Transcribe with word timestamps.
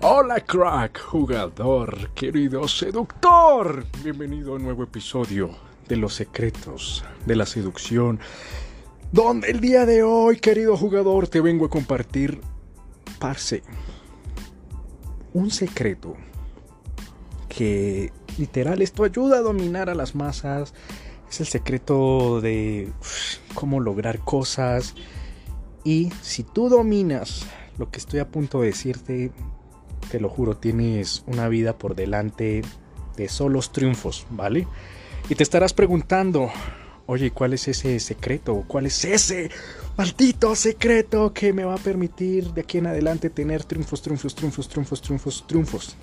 Hola 0.00 0.40
crack, 0.46 0.98
jugador, 0.98 2.10
querido 2.14 2.66
seductor. 2.66 3.84
Bienvenido 4.02 4.52
a 4.52 4.56
un 4.56 4.62
nuevo 4.62 4.82
episodio 4.84 5.50
de 5.86 5.96
Los 5.96 6.14
Secretos 6.14 7.04
de 7.26 7.36
la 7.36 7.44
Seducción. 7.44 8.18
Donde 9.12 9.50
el 9.50 9.60
día 9.60 9.84
de 9.84 10.02
hoy, 10.02 10.38
querido 10.38 10.74
jugador, 10.78 11.28
te 11.28 11.42
vengo 11.42 11.66
a 11.66 11.70
compartir, 11.70 12.40
parce, 13.18 13.62
un 15.34 15.50
secreto 15.50 16.16
que 17.50 18.10
literal 18.38 18.80
esto 18.80 19.04
ayuda 19.04 19.38
a 19.38 19.42
dominar 19.42 19.90
a 19.90 19.94
las 19.94 20.14
masas. 20.14 20.72
Es 21.30 21.40
el 21.40 21.46
secreto 21.46 22.40
de 22.40 22.92
cómo 23.54 23.80
lograr 23.80 24.20
cosas. 24.20 24.94
Y 25.84 26.10
si 26.22 26.42
tú 26.42 26.68
dominas 26.68 27.46
lo 27.78 27.90
que 27.90 27.98
estoy 27.98 28.20
a 28.20 28.28
punto 28.28 28.60
de 28.60 28.68
decirte, 28.68 29.32
te 30.10 30.20
lo 30.20 30.28
juro, 30.28 30.56
tienes 30.56 31.24
una 31.26 31.48
vida 31.48 31.76
por 31.76 31.94
delante 31.94 32.62
de 33.16 33.28
solos 33.28 33.72
triunfos, 33.72 34.26
¿vale? 34.30 34.66
Y 35.28 35.34
te 35.34 35.42
estarás 35.42 35.72
preguntando, 35.72 36.50
oye, 37.06 37.30
¿cuál 37.30 37.54
es 37.54 37.66
ese 37.68 37.98
secreto? 37.98 38.64
¿Cuál 38.66 38.86
es 38.86 39.04
ese 39.04 39.50
maldito 39.96 40.54
secreto 40.54 41.32
que 41.32 41.52
me 41.52 41.64
va 41.64 41.74
a 41.74 41.78
permitir 41.78 42.52
de 42.52 42.60
aquí 42.60 42.78
en 42.78 42.86
adelante 42.86 43.30
tener 43.30 43.64
triunfos, 43.64 44.02
triunfos, 44.02 44.34
triunfos, 44.34 44.68
triunfos, 44.68 45.02
triunfos, 45.02 45.44
triunfos? 45.46 45.96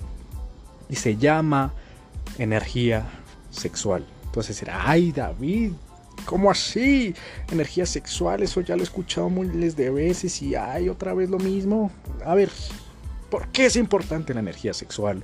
Y 0.88 0.96
se 0.96 1.16
llama 1.16 1.72
energía 2.38 3.06
sexual. 3.50 4.04
Entonces 4.34 4.56
será, 4.56 4.90
ay 4.90 5.12
David, 5.12 5.70
¿cómo 6.24 6.50
así? 6.50 7.14
Energía 7.52 7.86
sexual, 7.86 8.42
eso 8.42 8.62
ya 8.62 8.74
lo 8.74 8.80
he 8.80 8.82
escuchado 8.82 9.30
miles 9.30 9.76
de 9.76 9.90
veces 9.90 10.42
y 10.42 10.56
hay 10.56 10.88
otra 10.88 11.14
vez 11.14 11.30
lo 11.30 11.38
mismo. 11.38 11.92
A 12.24 12.34
ver, 12.34 12.50
¿por 13.30 13.46
qué 13.52 13.66
es 13.66 13.76
importante 13.76 14.34
la 14.34 14.40
energía 14.40 14.74
sexual? 14.74 15.22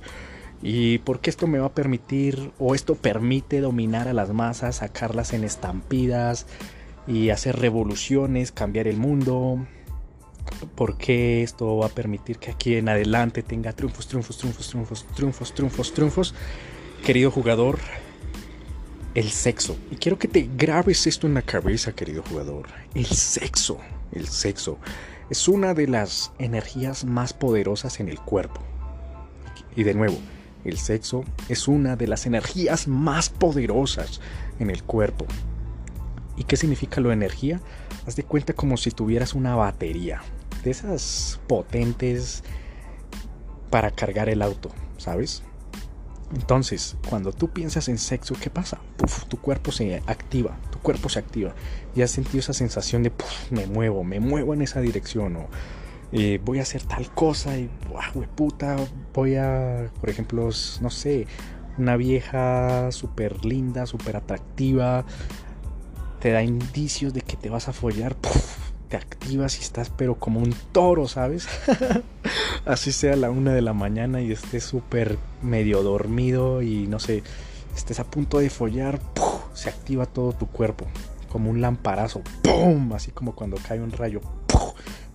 ¿Y 0.61 0.99
por 0.99 1.19
qué 1.19 1.29
esto 1.29 1.45
me 1.45 1.59
va 1.59 1.65
a 1.65 1.73
permitir 1.73 2.53
o 2.57 2.73
esto 2.73 2.95
permite 2.95 3.59
dominar 3.59 4.07
a 4.07 4.13
las 4.13 4.29
masas, 4.29 4.77
sacarlas 4.77 5.33
en 5.33 5.43
estampidas 5.43 6.45
y 7.05 7.31
hacer 7.31 7.59
revoluciones, 7.59 8.53
cambiar 8.53 8.87
el 8.87 8.95
mundo? 8.95 9.67
¿Por 10.75 10.97
qué 10.97 11.43
esto 11.43 11.75
va 11.75 11.87
a 11.87 11.89
permitir 11.89 12.37
que 12.37 12.51
aquí 12.51 12.75
en 12.75 12.87
adelante 12.87 13.43
tenga 13.43 13.73
triunfos, 13.73 14.07
triunfos, 14.07 14.37
triunfos, 14.37 14.69
triunfos, 14.69 15.05
triunfos, 15.13 15.53
triunfos, 15.53 15.93
triunfos? 15.93 16.33
Querido 17.03 17.29
jugador, 17.29 17.79
el 19.15 19.29
sexo. 19.29 19.77
Y 19.89 19.95
quiero 19.95 20.17
que 20.17 20.27
te 20.27 20.49
grabes 20.55 21.07
esto 21.07 21.27
en 21.27 21.33
la 21.33 21.41
cabeza, 21.41 21.93
querido 21.93 22.23
jugador. 22.23 22.67
El 22.93 23.05
sexo, 23.05 23.77
el 24.11 24.27
sexo 24.27 24.77
es 25.29 25.47
una 25.47 25.73
de 25.73 25.87
las 25.87 26.31
energías 26.39 27.05
más 27.05 27.33
poderosas 27.33 27.99
en 27.99 28.09
el 28.09 28.19
cuerpo. 28.19 28.61
Y 29.75 29.83
de 29.83 29.93
nuevo, 29.93 30.17
el 30.65 30.77
sexo 30.77 31.23
es 31.49 31.67
una 31.67 31.95
de 31.95 32.07
las 32.07 32.25
energías 32.25 32.87
más 32.87 33.29
poderosas 33.29 34.21
en 34.59 34.69
el 34.69 34.83
cuerpo. 34.83 35.25
¿Y 36.37 36.43
qué 36.43 36.57
significa 36.57 37.01
lo 37.01 37.11
energía? 37.11 37.61
Haz 38.05 38.15
de 38.15 38.23
cuenta 38.23 38.53
como 38.53 38.77
si 38.77 38.91
tuvieras 38.91 39.33
una 39.33 39.55
batería, 39.55 40.21
de 40.63 40.71
esas 40.71 41.39
potentes 41.47 42.43
para 43.69 43.91
cargar 43.91 44.29
el 44.29 44.41
auto, 44.41 44.71
¿sabes? 44.97 45.43
Entonces, 46.33 46.95
cuando 47.09 47.33
tú 47.33 47.49
piensas 47.49 47.89
en 47.89 47.97
sexo, 47.97 48.35
¿qué 48.39 48.49
pasa? 48.49 48.79
tu 49.27 49.37
cuerpo 49.37 49.71
se 49.71 50.01
activa, 50.05 50.57
tu 50.71 50.79
cuerpo 50.79 51.09
se 51.09 51.19
activa. 51.19 51.53
Y 51.95 52.01
has 52.01 52.11
sentido 52.11 52.39
esa 52.39 52.53
sensación 52.53 53.03
de, 53.03 53.11
me 53.49 53.65
muevo, 53.65 54.03
me 54.03 54.19
muevo 54.19 54.53
en 54.53 54.61
esa 54.61 54.79
dirección 54.79 55.35
o 55.35 55.47
eh, 56.13 56.39
voy 56.43 56.59
a 56.59 56.61
hacer 56.63 56.83
tal 56.83 57.09
cosa 57.13 57.57
y, 57.57 57.69
wow, 57.89 58.25
puta, 58.35 58.75
voy 59.13 59.35
a, 59.35 59.89
por 59.99 60.09
ejemplo, 60.09 60.49
no 60.81 60.89
sé, 60.89 61.27
una 61.77 61.95
vieja 61.97 62.91
súper 62.91 63.45
linda, 63.45 63.85
súper 63.85 64.17
atractiva, 64.17 65.05
te 66.19 66.31
da 66.31 66.43
indicios 66.43 67.13
de 67.13 67.21
que 67.21 67.37
te 67.37 67.49
vas 67.49 67.67
a 67.67 67.73
follar, 67.73 68.15
te 68.91 68.97
activas 68.97 69.57
y 69.57 69.61
estás 69.61 69.89
pero 69.89 70.15
como 70.15 70.41
un 70.41 70.53
toro, 70.73 71.07
¿sabes? 71.07 71.47
Así 72.65 72.91
sea 72.91 73.15
la 73.15 73.31
una 73.31 73.53
de 73.53 73.61
la 73.61 73.73
mañana 73.73 74.21
y 74.21 74.33
estés 74.33 74.65
súper 74.65 75.17
medio 75.41 75.81
dormido 75.81 76.61
y 76.61 76.87
no 76.87 76.99
sé, 76.99 77.23
estés 77.73 78.01
a 78.01 78.03
punto 78.03 78.39
de 78.39 78.49
follar, 78.49 78.99
se 79.53 79.69
activa 79.69 80.05
todo 80.05 80.33
tu 80.33 80.47
cuerpo, 80.47 80.87
como 81.29 81.49
un 81.49 81.61
lamparazo, 81.61 82.21
¡pum! 82.43 82.91
Así 82.91 83.11
como 83.11 83.33
cuando 83.33 83.55
cae 83.65 83.79
un 83.79 83.93
rayo, 83.93 84.19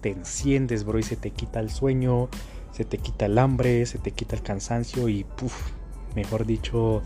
te 0.01 0.11
enciendes, 0.11 0.85
bro, 0.85 0.99
y 0.99 1.03
se 1.03 1.17
te 1.17 1.31
quita 1.31 1.61
el 1.61 1.69
sueño, 1.69 2.31
se 2.73 2.87
te 2.87 2.97
quita 2.97 3.27
el 3.27 3.37
hambre, 3.37 3.85
se 3.85 3.99
te 3.99 4.13
quita 4.13 4.37
el 4.37 4.43
cansancio 4.43 5.11
y 5.11 5.25
puf, 5.25 5.55
mejor 6.15 6.47
dicho, 6.47 7.03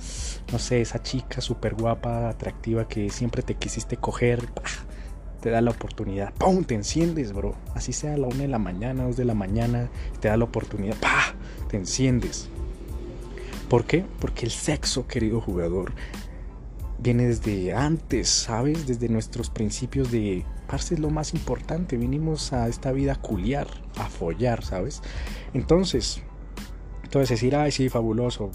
no 0.53 0.61
sé, 0.61 0.83
esa 0.83 1.03
chica 1.03 1.41
súper 1.41 1.75
guapa, 1.75 2.29
atractiva 2.29 2.87
que 2.87 3.11
siempre 3.11 3.43
te 3.43 3.57
quisiste 3.57 3.97
coger, 3.97 4.49
te 5.41 5.51
da 5.51 5.61
la 5.61 5.71
oportunidad, 5.71 6.33
¡pum! 6.35 6.65
Te 6.65 6.75
enciendes, 6.75 7.33
bro. 7.33 7.55
Así 7.75 7.93
sea 7.93 8.15
a 8.15 8.17
la 8.17 8.27
una 8.27 8.39
de 8.43 8.49
la 8.49 8.59
mañana, 8.59 9.05
dos 9.05 9.17
de 9.17 9.25
la 9.25 9.35
mañana, 9.35 9.89
te 10.21 10.29
da 10.29 10.37
la 10.37 10.45
oportunidad, 10.45 10.97
¡pah! 10.97 11.35
Te 11.69 11.77
enciendes. 11.77 12.49
¿Por 13.69 13.85
qué? 13.85 14.05
Porque 14.21 14.45
el 14.45 14.51
sexo, 14.51 15.07
querido 15.07 15.41
jugador, 15.41 15.93
viene 16.99 17.27
desde 17.27 17.73
antes, 17.73 18.29
¿sabes? 18.29 18.87
Desde 18.87 19.09
nuestros 19.09 19.49
principios 19.51 20.11
de 20.11 20.45
parce 20.67 20.95
es 20.95 21.01
lo 21.01 21.11
más 21.11 21.35
importante. 21.35 21.97
Vinimos 21.97 22.53
a 22.53 22.69
esta 22.69 22.93
vida 22.93 23.13
a 23.15 23.21
culiar, 23.21 23.69
a 23.97 24.09
follar, 24.09 24.65
¿sabes? 24.65 25.03
Entonces, 25.55 26.23
entonces 27.05 27.31
decir, 27.31 27.57
ay, 27.57 27.73
sí, 27.73 27.89
fabuloso, 27.89 28.51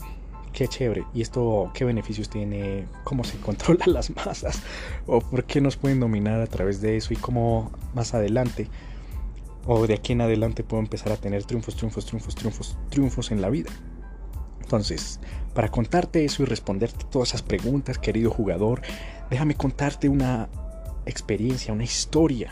qué 0.55 0.67
chévere. 0.67 1.03
¿Y 1.13 1.21
esto 1.21 1.69
qué 1.73 1.85
beneficios 1.85 2.29
tiene? 2.29 2.87
¿Cómo 3.03 3.23
se 3.23 3.37
controlan 3.41 3.93
las 3.93 4.09
masas? 4.09 4.61
¿O 5.05 5.19
por 5.19 5.43
qué 5.43 5.61
nos 5.61 5.75
pueden 5.75 5.99
dominar 5.99 6.41
a 6.41 6.47
través 6.47 6.81
de 6.81 6.97
eso? 6.97 7.13
¿Y 7.13 7.17
cómo 7.17 7.71
más 7.93 8.15
adelante? 8.15 8.67
O 9.67 9.85
de 9.85 9.95
aquí 9.95 10.13
en 10.13 10.21
adelante 10.21 10.63
puedo 10.63 10.81
empezar 10.81 11.11
a 11.11 11.17
tener 11.17 11.43
triunfos, 11.43 11.75
triunfos, 11.75 12.05
triunfos, 12.05 12.35
triunfos, 12.35 12.77
triunfos 12.89 13.31
en 13.31 13.41
la 13.41 13.49
vida. 13.49 13.69
Entonces, 14.61 15.19
para 15.53 15.69
contarte 15.69 16.25
eso 16.25 16.41
y 16.41 16.45
responderte 16.45 17.05
todas 17.11 17.29
esas 17.29 17.43
preguntas, 17.43 17.99
querido 17.99 18.31
jugador, 18.31 18.81
déjame 19.29 19.55
contarte 19.55 20.09
una 20.09 20.49
experiencia, 21.05 21.73
una 21.73 21.83
historia 21.83 22.51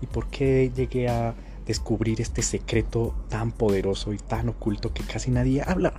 y 0.00 0.06
por 0.06 0.28
qué 0.28 0.72
llegué 0.74 1.08
a 1.08 1.34
descubrir 1.66 2.20
este 2.20 2.42
secreto 2.42 3.14
tan 3.28 3.52
poderoso 3.52 4.12
y 4.12 4.18
tan 4.18 4.48
oculto 4.48 4.92
que 4.92 5.04
casi 5.04 5.30
nadie 5.30 5.62
habla. 5.64 5.94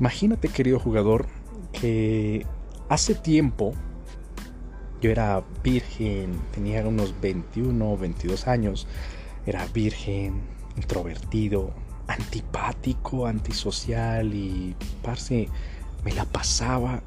Imagínate, 0.00 0.48
querido 0.48 0.78
jugador, 0.78 1.26
que 1.72 2.46
hace 2.88 3.14
tiempo 3.14 3.74
yo 5.00 5.10
era 5.10 5.42
virgen, 5.62 6.40
tenía 6.52 6.86
unos 6.86 7.14
21 7.20 7.92
o 7.92 7.96
22 7.96 8.48
años, 8.48 8.86
era 9.46 9.64
virgen, 9.66 10.42
introvertido, 10.76 11.72
antipático, 12.08 13.26
antisocial 13.26 14.34
y, 14.34 14.74
parce, 15.02 15.48
me 16.04 16.12
la 16.12 16.24
pasaba 16.24 17.02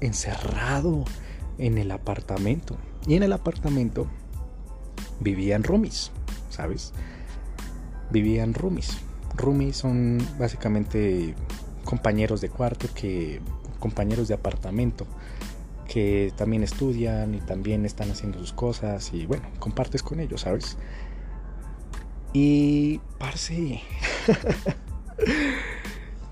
encerrado 0.00 1.04
en 1.58 1.78
el 1.78 1.90
apartamento. 1.90 2.76
Y 3.06 3.14
en 3.14 3.22
el 3.22 3.32
apartamento 3.32 4.06
vivían 5.20 5.62
roomies, 5.62 6.10
¿sabes? 6.50 6.92
Vivían 8.10 8.54
roomies. 8.54 8.98
Roomies 9.36 9.76
son 9.76 10.18
básicamente 10.38 11.34
compañeros 11.84 12.40
de 12.40 12.48
cuarto 12.48 12.88
que 12.94 13.40
compañeros 13.78 14.28
de 14.28 14.34
apartamento 14.34 15.06
que 15.88 16.32
también 16.36 16.62
estudian 16.62 17.34
y 17.34 17.40
también 17.40 17.84
están 17.84 18.10
haciendo 18.10 18.38
sus 18.38 18.52
cosas 18.52 19.12
y 19.12 19.26
bueno, 19.26 19.44
compartes 19.58 20.02
con 20.02 20.20
ellos, 20.20 20.42
¿sabes? 20.42 20.78
Y 22.32 23.00
parce 23.18 23.82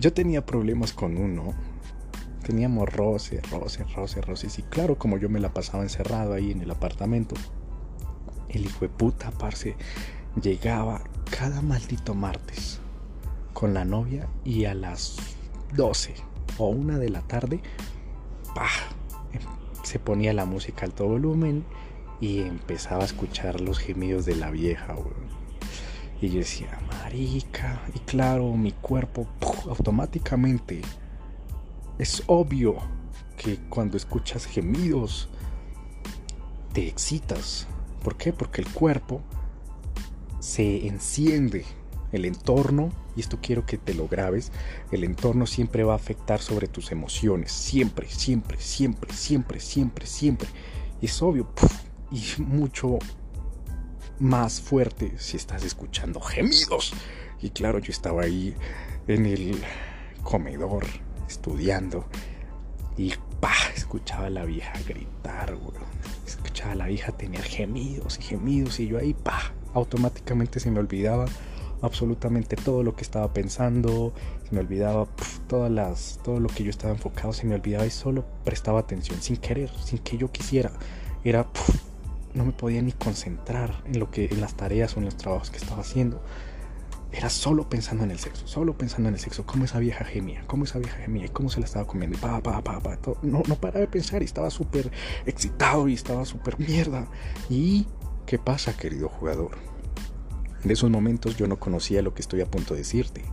yo 0.00 0.12
tenía 0.12 0.46
problemas 0.46 0.92
con 0.92 1.18
uno. 1.18 1.54
Teníamos 2.42 2.88
roce, 2.88 3.42
roce, 3.50 3.84
roce, 3.94 4.22
roce. 4.22 4.48
Y 4.56 4.62
claro, 4.62 4.96
como 4.96 5.18
yo 5.18 5.28
me 5.28 5.40
la 5.40 5.52
pasaba 5.52 5.82
encerrado 5.82 6.32
ahí 6.32 6.50
en 6.50 6.62
el 6.62 6.70
apartamento, 6.70 7.34
el 8.48 8.64
hijo 8.64 8.80
de 8.80 8.88
puta, 8.88 9.30
parce, 9.30 9.76
llegaba 10.40 11.02
cada 11.38 11.60
maldito 11.60 12.14
martes 12.14 12.80
con 13.52 13.74
la 13.74 13.84
novia 13.84 14.26
y 14.42 14.64
a 14.64 14.74
las 14.74 15.16
12 15.74 16.14
o 16.58 16.68
una 16.68 16.98
de 16.98 17.08
la 17.08 17.22
tarde, 17.22 17.60
se 19.82 19.98
ponía 19.98 20.32
la 20.32 20.44
música 20.44 20.84
al 20.84 20.92
todo 20.92 21.08
volumen 21.08 21.64
y 22.20 22.40
empezaba 22.40 23.02
a 23.02 23.06
escuchar 23.06 23.60
los 23.60 23.78
gemidos 23.78 24.24
de 24.26 24.36
la 24.36 24.50
vieja, 24.50 24.94
Y 26.20 26.28
yo 26.28 26.38
decía, 26.38 26.78
marica, 26.88 27.80
y 27.94 27.98
claro, 28.00 28.52
mi 28.52 28.72
cuerpo 28.72 29.26
automáticamente 29.68 30.82
es 31.98 32.22
obvio 32.26 32.76
que 33.36 33.56
cuando 33.68 33.96
escuchas 33.96 34.44
gemidos 34.44 35.28
te 36.72 36.86
excitas. 36.86 37.66
¿Por 38.02 38.16
qué? 38.16 38.32
Porque 38.32 38.60
el 38.60 38.68
cuerpo 38.68 39.22
se 40.40 40.86
enciende. 40.86 41.64
El 42.12 42.24
entorno, 42.24 42.90
y 43.16 43.20
esto 43.20 43.38
quiero 43.40 43.66
que 43.66 43.78
te 43.78 43.94
lo 43.94 44.08
grabes, 44.08 44.52
el 44.90 45.04
entorno 45.04 45.46
siempre 45.46 45.84
va 45.84 45.92
a 45.92 45.96
afectar 45.96 46.40
sobre 46.40 46.66
tus 46.66 46.92
emociones. 46.92 47.52
Siempre, 47.52 48.08
siempre, 48.08 48.58
siempre, 48.58 49.12
siempre, 49.12 49.60
siempre, 49.60 50.06
siempre. 50.06 50.48
Es 51.00 51.22
obvio, 51.22 51.48
y 52.10 52.22
mucho 52.42 52.98
más 54.18 54.60
fuerte 54.60 55.14
si 55.18 55.36
estás 55.36 55.64
escuchando 55.64 56.20
gemidos. 56.20 56.92
Y 57.40 57.50
claro, 57.50 57.78
yo 57.78 57.90
estaba 57.90 58.22
ahí 58.22 58.54
en 59.08 59.26
el 59.26 59.62
comedor 60.22 60.86
estudiando 61.26 62.04
y 62.96 63.14
pa, 63.40 63.54
escuchaba 63.74 64.26
a 64.26 64.30
la 64.30 64.44
vieja 64.44 64.72
gritar, 64.86 65.56
Escuchaba 66.26 66.72
a 66.72 66.74
la 66.74 66.86
vieja 66.86 67.12
tener 67.12 67.42
gemidos 67.42 68.18
y 68.18 68.22
gemidos 68.22 68.78
y 68.80 68.88
yo 68.88 68.98
ahí 68.98 69.14
pa, 69.14 69.52
automáticamente 69.72 70.60
se 70.60 70.70
me 70.70 70.80
olvidaba 70.80 71.26
absolutamente 71.82 72.56
todo 72.56 72.82
lo 72.82 72.94
que 72.94 73.02
estaba 73.02 73.32
pensando, 73.32 74.12
se 74.48 74.54
me 74.54 74.60
olvidaba 74.60 75.06
todas 75.48 75.70
las, 75.70 76.20
todo 76.22 76.40
lo 76.40 76.48
que 76.48 76.64
yo 76.64 76.70
estaba 76.70 76.92
enfocado, 76.92 77.32
se 77.32 77.46
me 77.46 77.54
olvidaba 77.54 77.86
y 77.86 77.90
solo 77.90 78.24
prestaba 78.44 78.80
atención 78.80 79.20
sin 79.22 79.36
querer, 79.36 79.70
sin 79.84 79.98
que 79.98 80.16
yo 80.16 80.30
quisiera. 80.30 80.70
Era 81.24 81.46
no 82.34 82.44
me 82.44 82.52
podía 82.52 82.82
ni 82.82 82.92
concentrar 82.92 83.82
en 83.86 83.98
lo 83.98 84.10
que 84.10 84.26
en 84.26 84.40
las 84.40 84.54
tareas 84.54 84.96
o 84.96 85.00
en 85.00 85.06
los 85.06 85.16
trabajos 85.16 85.50
que 85.50 85.58
estaba 85.58 85.80
haciendo. 85.80 86.22
Era 87.12 87.28
solo 87.28 87.68
pensando 87.68 88.04
en 88.04 88.12
el 88.12 88.20
sexo, 88.20 88.46
solo 88.46 88.78
pensando 88.78 89.08
en 89.08 89.16
el 89.16 89.20
sexo, 89.20 89.44
cómo 89.44 89.64
esa 89.64 89.80
vieja 89.80 90.04
gemía, 90.04 90.44
cómo 90.46 90.62
esa 90.62 90.78
vieja 90.78 90.96
gemía 90.98 91.26
y 91.26 91.28
cómo 91.28 91.50
se 91.50 91.58
la 91.58 91.66
estaba 91.66 91.86
comiendo. 91.86 92.16
Y 92.16 92.20
pa, 92.20 92.40
pa, 92.40 92.62
pa, 92.62 92.78
pa, 92.78 92.98
No, 93.22 93.42
no 93.48 93.56
paraba 93.56 93.80
de 93.80 93.88
pensar 93.88 94.22
y 94.22 94.26
estaba 94.26 94.48
súper 94.50 94.92
excitado 95.26 95.88
y 95.88 95.94
estaba 95.94 96.24
súper 96.24 96.58
mierda. 96.60 97.08
¿Y 97.48 97.86
qué 98.26 98.38
pasa, 98.38 98.76
querido 98.76 99.08
jugador? 99.08 99.58
En 100.64 100.70
esos 100.70 100.90
momentos 100.90 101.36
yo 101.36 101.46
no 101.46 101.58
conocía 101.58 102.02
lo 102.02 102.14
que 102.14 102.22
estoy 102.22 102.40
a 102.40 102.50
punto 102.50 102.74
de 102.74 102.80
decirte. 102.80 103.24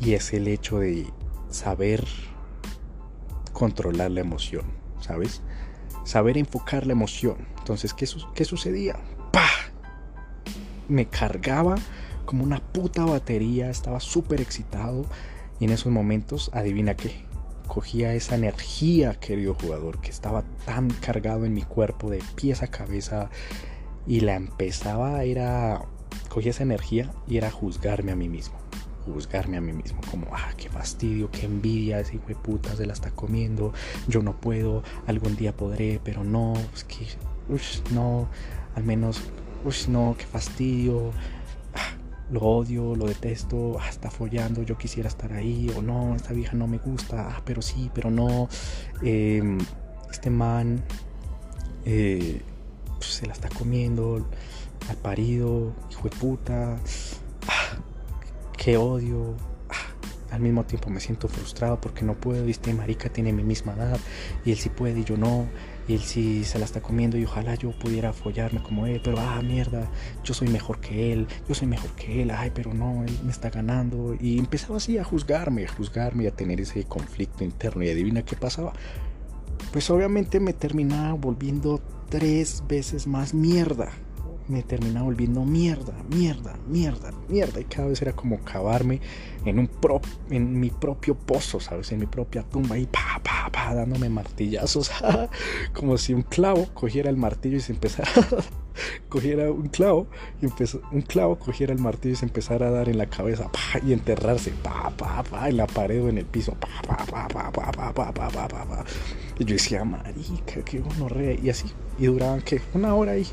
Y 0.00 0.14
es 0.14 0.32
el 0.32 0.48
hecho 0.48 0.78
de 0.78 1.06
saber 1.50 2.04
controlar 3.52 4.10
la 4.10 4.20
emoción, 4.20 4.64
¿sabes? 5.00 5.42
Saber 6.04 6.36
enfocar 6.36 6.86
la 6.86 6.92
emoción. 6.92 7.36
Entonces, 7.58 7.94
¿qué, 7.94 8.06
qué 8.34 8.44
sucedía? 8.44 8.96
¡Pah! 9.32 9.48
Me 10.88 11.06
cargaba 11.06 11.76
como 12.26 12.44
una 12.44 12.60
puta 12.60 13.04
batería, 13.04 13.70
estaba 13.70 14.00
súper 14.00 14.40
excitado 14.40 15.06
y 15.60 15.64
en 15.64 15.70
esos 15.70 15.90
momentos, 15.90 16.50
adivina 16.52 16.94
qué, 16.94 17.24
cogía 17.66 18.14
esa 18.14 18.34
energía, 18.34 19.14
querido 19.14 19.54
jugador, 19.54 20.00
que 20.00 20.10
estaba 20.10 20.42
tan 20.66 20.90
cargado 20.90 21.44
en 21.46 21.54
mi 21.54 21.62
cuerpo 21.62 22.10
de 22.10 22.22
pies 22.34 22.62
a 22.62 22.66
cabeza 22.66 23.30
y 24.06 24.20
la 24.20 24.34
empezaba, 24.36 25.24
era, 25.24 25.82
cogía 26.28 26.50
esa 26.50 26.62
energía 26.62 27.10
y 27.26 27.36
era 27.36 27.50
juzgarme 27.50 28.12
a 28.12 28.16
mí 28.16 28.28
mismo 28.28 28.64
juzgarme 29.12 29.58
a 29.58 29.60
mí 29.60 29.72
mismo, 29.72 30.00
como, 30.10 30.26
ah, 30.32 30.52
qué 30.56 30.68
fastidio, 30.68 31.30
qué 31.30 31.46
envidia, 31.46 32.00
ese 32.00 32.16
hijo 32.16 32.26
de 32.28 32.34
puta 32.34 32.74
se 32.74 32.86
la 32.86 32.92
está 32.92 33.10
comiendo, 33.10 33.72
yo 34.08 34.22
no 34.22 34.40
puedo, 34.40 34.82
algún 35.06 35.36
día 35.36 35.56
podré, 35.56 36.00
pero 36.02 36.24
no, 36.24 36.54
es 36.74 36.84
que, 36.84 37.06
uff, 37.48 37.90
no, 37.92 38.28
al 38.74 38.84
menos, 38.84 39.20
uff, 39.64 39.88
no, 39.88 40.14
qué 40.18 40.24
fastidio, 40.24 41.10
ah, 41.74 41.96
lo 42.30 42.40
odio, 42.40 42.96
lo 42.96 43.06
detesto, 43.06 43.76
ah, 43.80 43.88
está 43.88 44.10
follando, 44.10 44.62
yo 44.62 44.78
quisiera 44.78 45.08
estar 45.08 45.32
ahí, 45.32 45.70
o 45.76 45.82
no, 45.82 46.14
esta 46.16 46.32
vieja 46.32 46.54
no 46.54 46.66
me 46.66 46.78
gusta, 46.78 47.28
ah, 47.30 47.42
pero 47.44 47.60
sí, 47.62 47.90
pero 47.94 48.10
no, 48.10 48.48
em, 49.02 49.58
este 50.10 50.30
man 50.30 50.82
eh, 51.84 52.40
pues, 53.04 53.16
se 53.16 53.26
la 53.26 53.32
está 53.32 53.48
comiendo, 53.48 54.26
al 54.88 54.96
parido, 54.96 55.72
hijo 55.90 56.08
de 56.08 56.16
puta, 56.16 56.78
qué 58.56 58.76
odio. 58.76 59.34
Ah, 59.68 60.34
al 60.34 60.40
mismo 60.40 60.64
tiempo 60.64 60.90
me 60.90 61.00
siento 61.00 61.28
frustrado 61.28 61.80
porque 61.80 62.04
no 62.04 62.14
puedo. 62.14 62.46
Este 62.46 62.72
marica 62.72 63.08
tiene 63.10 63.32
mi 63.32 63.44
misma 63.44 63.74
edad. 63.74 63.98
Y 64.44 64.52
él 64.52 64.58
sí 64.58 64.70
puede 64.70 65.00
y 65.00 65.04
yo 65.04 65.16
no. 65.16 65.46
Y 65.86 65.94
él 65.94 66.00
sí 66.00 66.44
se 66.44 66.58
la 66.58 66.64
está 66.64 66.80
comiendo 66.80 67.18
y 67.18 67.24
ojalá 67.24 67.56
yo 67.56 67.72
pudiera 67.78 68.12
follarme 68.12 68.62
como 68.62 68.86
él. 68.86 69.00
Pero 69.04 69.18
ah, 69.20 69.40
mierda, 69.42 69.90
yo 70.22 70.32
soy 70.32 70.48
mejor 70.48 70.80
que 70.80 71.12
él. 71.12 71.26
Yo 71.46 71.54
soy 71.54 71.68
mejor 71.68 71.90
que 71.92 72.22
él. 72.22 72.30
Ay, 72.30 72.52
pero 72.54 72.72
no, 72.72 73.04
él 73.04 73.18
me 73.22 73.30
está 73.30 73.50
ganando. 73.50 74.16
Y 74.18 74.38
empezaba 74.38 74.78
así 74.78 74.96
a 74.98 75.04
juzgarme, 75.04 75.66
a 75.66 75.68
juzgarme 75.68 76.26
a 76.26 76.30
tener 76.30 76.60
ese 76.60 76.84
conflicto 76.84 77.44
interno. 77.44 77.82
Y 77.82 77.90
adivina 77.90 78.24
qué 78.24 78.36
pasaba. 78.36 78.72
Pues 79.72 79.90
obviamente 79.90 80.40
me 80.40 80.52
terminaba 80.52 81.12
volviendo 81.14 81.82
tres 82.14 82.62
veces 82.68 83.08
más 83.08 83.34
mierda 83.34 83.90
me 84.48 84.62
terminaba 84.62 85.06
volviendo 85.06 85.44
mierda, 85.44 85.94
mierda, 86.10 86.56
mierda, 86.68 87.12
mierda. 87.28 87.60
Y 87.60 87.64
cada 87.64 87.88
vez 87.88 88.02
era 88.02 88.12
como 88.12 88.38
cavarme 88.40 89.00
en, 89.44 89.58
un 89.58 89.68
pro, 89.68 90.00
en 90.30 90.58
mi 90.58 90.70
propio 90.70 91.14
pozo, 91.14 91.60
¿sabes? 91.60 91.92
En 91.92 92.00
mi 92.00 92.06
propia 92.06 92.42
tumba 92.42 92.78
y 92.78 92.86
pa, 92.86 93.20
pa, 93.22 93.50
pa, 93.50 93.74
dándome 93.74 94.08
martillazos. 94.08 94.90
como 95.72 95.96
si 95.98 96.14
un 96.14 96.22
clavo 96.22 96.66
cogiera 96.74 97.10
el 97.10 97.16
martillo 97.16 97.56
y 97.56 97.60
se 97.60 97.72
empezara. 97.72 98.08
cogiera 99.08 99.50
un 99.50 99.68
clavo 99.68 100.06
y 100.42 100.46
empezó, 100.46 100.80
un 100.90 101.02
clavo 101.02 101.38
cogiera 101.38 101.72
el 101.72 101.78
martillo 101.78 102.14
y 102.14 102.16
se 102.16 102.26
empezara 102.26 102.68
a 102.68 102.70
dar 102.70 102.88
en 102.88 102.98
la 102.98 103.06
cabeza 103.06 103.50
pa, 103.50 103.78
y 103.86 103.92
enterrarse 103.92 104.50
pa, 104.62 104.90
pa, 104.96 105.22
pa, 105.22 105.48
en 105.48 105.58
la 105.58 105.66
pared 105.66 106.02
o 106.02 106.08
en 106.08 106.18
el 106.18 106.26
piso 106.26 106.54
pa, 106.54 106.68
pa, 106.86 106.96
pa, 107.06 107.28
pa, 107.28 107.52
pa, 107.52 107.72
pa, 107.72 107.92
pa, 107.92 108.12
pa, 108.12 108.30
pa, 108.30 108.48
pa, 108.48 108.84
y 109.38 109.44
yo 109.44 109.54
decía 109.54 109.84
marica 109.84 110.62
qué 110.64 110.82
re 111.08 111.38
y 111.42 111.50
así 111.50 111.70
y 111.98 112.06
duraban 112.06 112.42
que 112.42 112.60
una 112.74 112.94
hora 112.94 113.12
ahí 113.12 113.26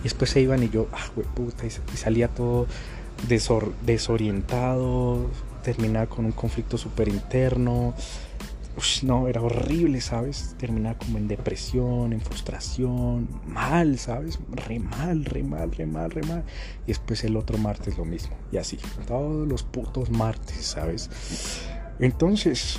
y 0.00 0.04
después 0.04 0.30
se 0.30 0.40
iban 0.40 0.62
y 0.62 0.70
yo, 0.70 0.88
ah, 0.92 1.10
puta, 1.34 1.66
y, 1.66 1.96
salía 1.96 2.28
todo 2.28 2.66
desorientado, 3.86 5.30
terminaba 5.62 6.06
con 6.06 6.24
un 6.24 6.32
conflicto 6.32 6.78
súper 6.78 7.08
interno. 7.08 7.94
no, 9.02 9.28
era 9.28 9.42
horrible, 9.42 10.00
¿sabes? 10.00 10.54
Terminaba 10.58 10.98
como 10.98 11.18
en 11.18 11.28
depresión, 11.28 12.14
en 12.14 12.20
frustración, 12.22 13.28
mal, 13.46 13.98
¿sabes? 13.98 14.38
Re 14.50 14.78
mal, 14.78 15.26
re 15.26 15.42
mal, 15.42 15.70
re 15.72 15.84
mal, 15.84 16.10
re 16.10 16.22
mal. 16.22 16.44
Y 16.84 16.88
después 16.88 17.22
el 17.24 17.36
otro 17.36 17.58
martes 17.58 17.98
lo 17.98 18.06
mismo. 18.06 18.34
Y 18.52 18.56
así, 18.56 18.78
todos 19.06 19.46
los 19.46 19.64
putos 19.64 20.10
martes, 20.10 20.64
¿sabes? 20.64 21.10
Entonces, 21.98 22.78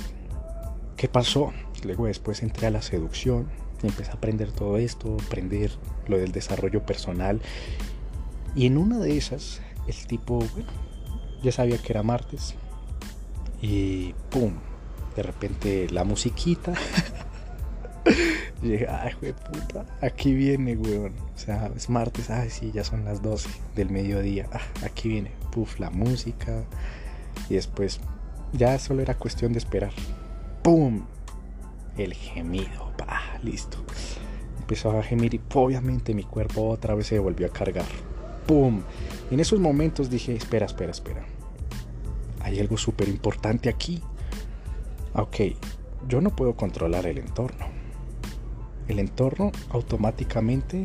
¿qué 0.96 1.06
pasó? 1.06 1.52
Luego 1.84 2.06
después 2.06 2.42
entré 2.42 2.66
a 2.66 2.70
la 2.70 2.82
seducción 2.82 3.46
empecé 3.86 4.10
a 4.10 4.14
aprender 4.14 4.50
todo 4.52 4.76
esto, 4.76 5.16
aprender 5.26 5.72
lo 6.08 6.18
del 6.18 6.32
desarrollo 6.32 6.84
personal. 6.84 7.40
Y 8.54 8.66
en 8.66 8.76
una 8.76 8.98
de 8.98 9.16
esas, 9.16 9.60
el 9.86 10.06
tipo, 10.06 10.44
ya 11.42 11.52
sabía 11.52 11.78
que 11.78 11.92
era 11.92 12.02
martes. 12.02 12.54
Y 13.60 14.14
pum, 14.30 14.54
de 15.16 15.22
repente 15.22 15.88
la 15.90 16.04
musiquita. 16.04 16.74
dije, 18.62 18.86
ay, 18.88 19.12
güey, 19.20 19.32
puta, 19.32 19.86
aquí 20.00 20.34
viene, 20.34 20.76
weón. 20.76 21.14
O 21.34 21.38
sea, 21.38 21.70
es 21.74 21.88
martes, 21.88 22.30
ay, 22.30 22.50
sí, 22.50 22.70
ya 22.72 22.84
son 22.84 23.04
las 23.04 23.22
12 23.22 23.48
del 23.74 23.90
mediodía. 23.90 24.48
Ah, 24.52 24.60
aquí 24.84 25.08
viene, 25.08 25.32
puf, 25.50 25.78
la 25.80 25.90
música. 25.90 26.64
Y 27.48 27.54
después, 27.54 28.00
ya 28.52 28.78
solo 28.78 29.02
era 29.02 29.14
cuestión 29.14 29.52
de 29.52 29.58
esperar. 29.58 29.92
¡Pum! 30.62 31.06
El 31.96 32.14
gemido 32.14 32.92
listo. 33.42 33.78
Empezó 34.72 34.98
a 34.98 35.02
gemir 35.02 35.34
y 35.34 35.40
obviamente 35.52 36.14
mi 36.14 36.24
cuerpo 36.24 36.70
otra 36.70 36.94
vez 36.94 37.08
se 37.08 37.18
volvió 37.18 37.46
a 37.46 37.50
cargar. 37.50 37.84
¡Pum! 38.46 38.80
en 39.30 39.38
esos 39.38 39.60
momentos 39.60 40.08
dije, 40.08 40.34
espera, 40.34 40.64
espera, 40.64 40.92
espera. 40.92 41.26
Hay 42.40 42.58
algo 42.58 42.78
súper 42.78 43.10
importante 43.10 43.68
aquí. 43.68 44.00
Ok, 45.12 45.36
yo 46.08 46.22
no 46.22 46.34
puedo 46.34 46.56
controlar 46.56 47.04
el 47.04 47.18
entorno. 47.18 47.66
El 48.88 48.98
entorno 48.98 49.52
automáticamente, 49.68 50.84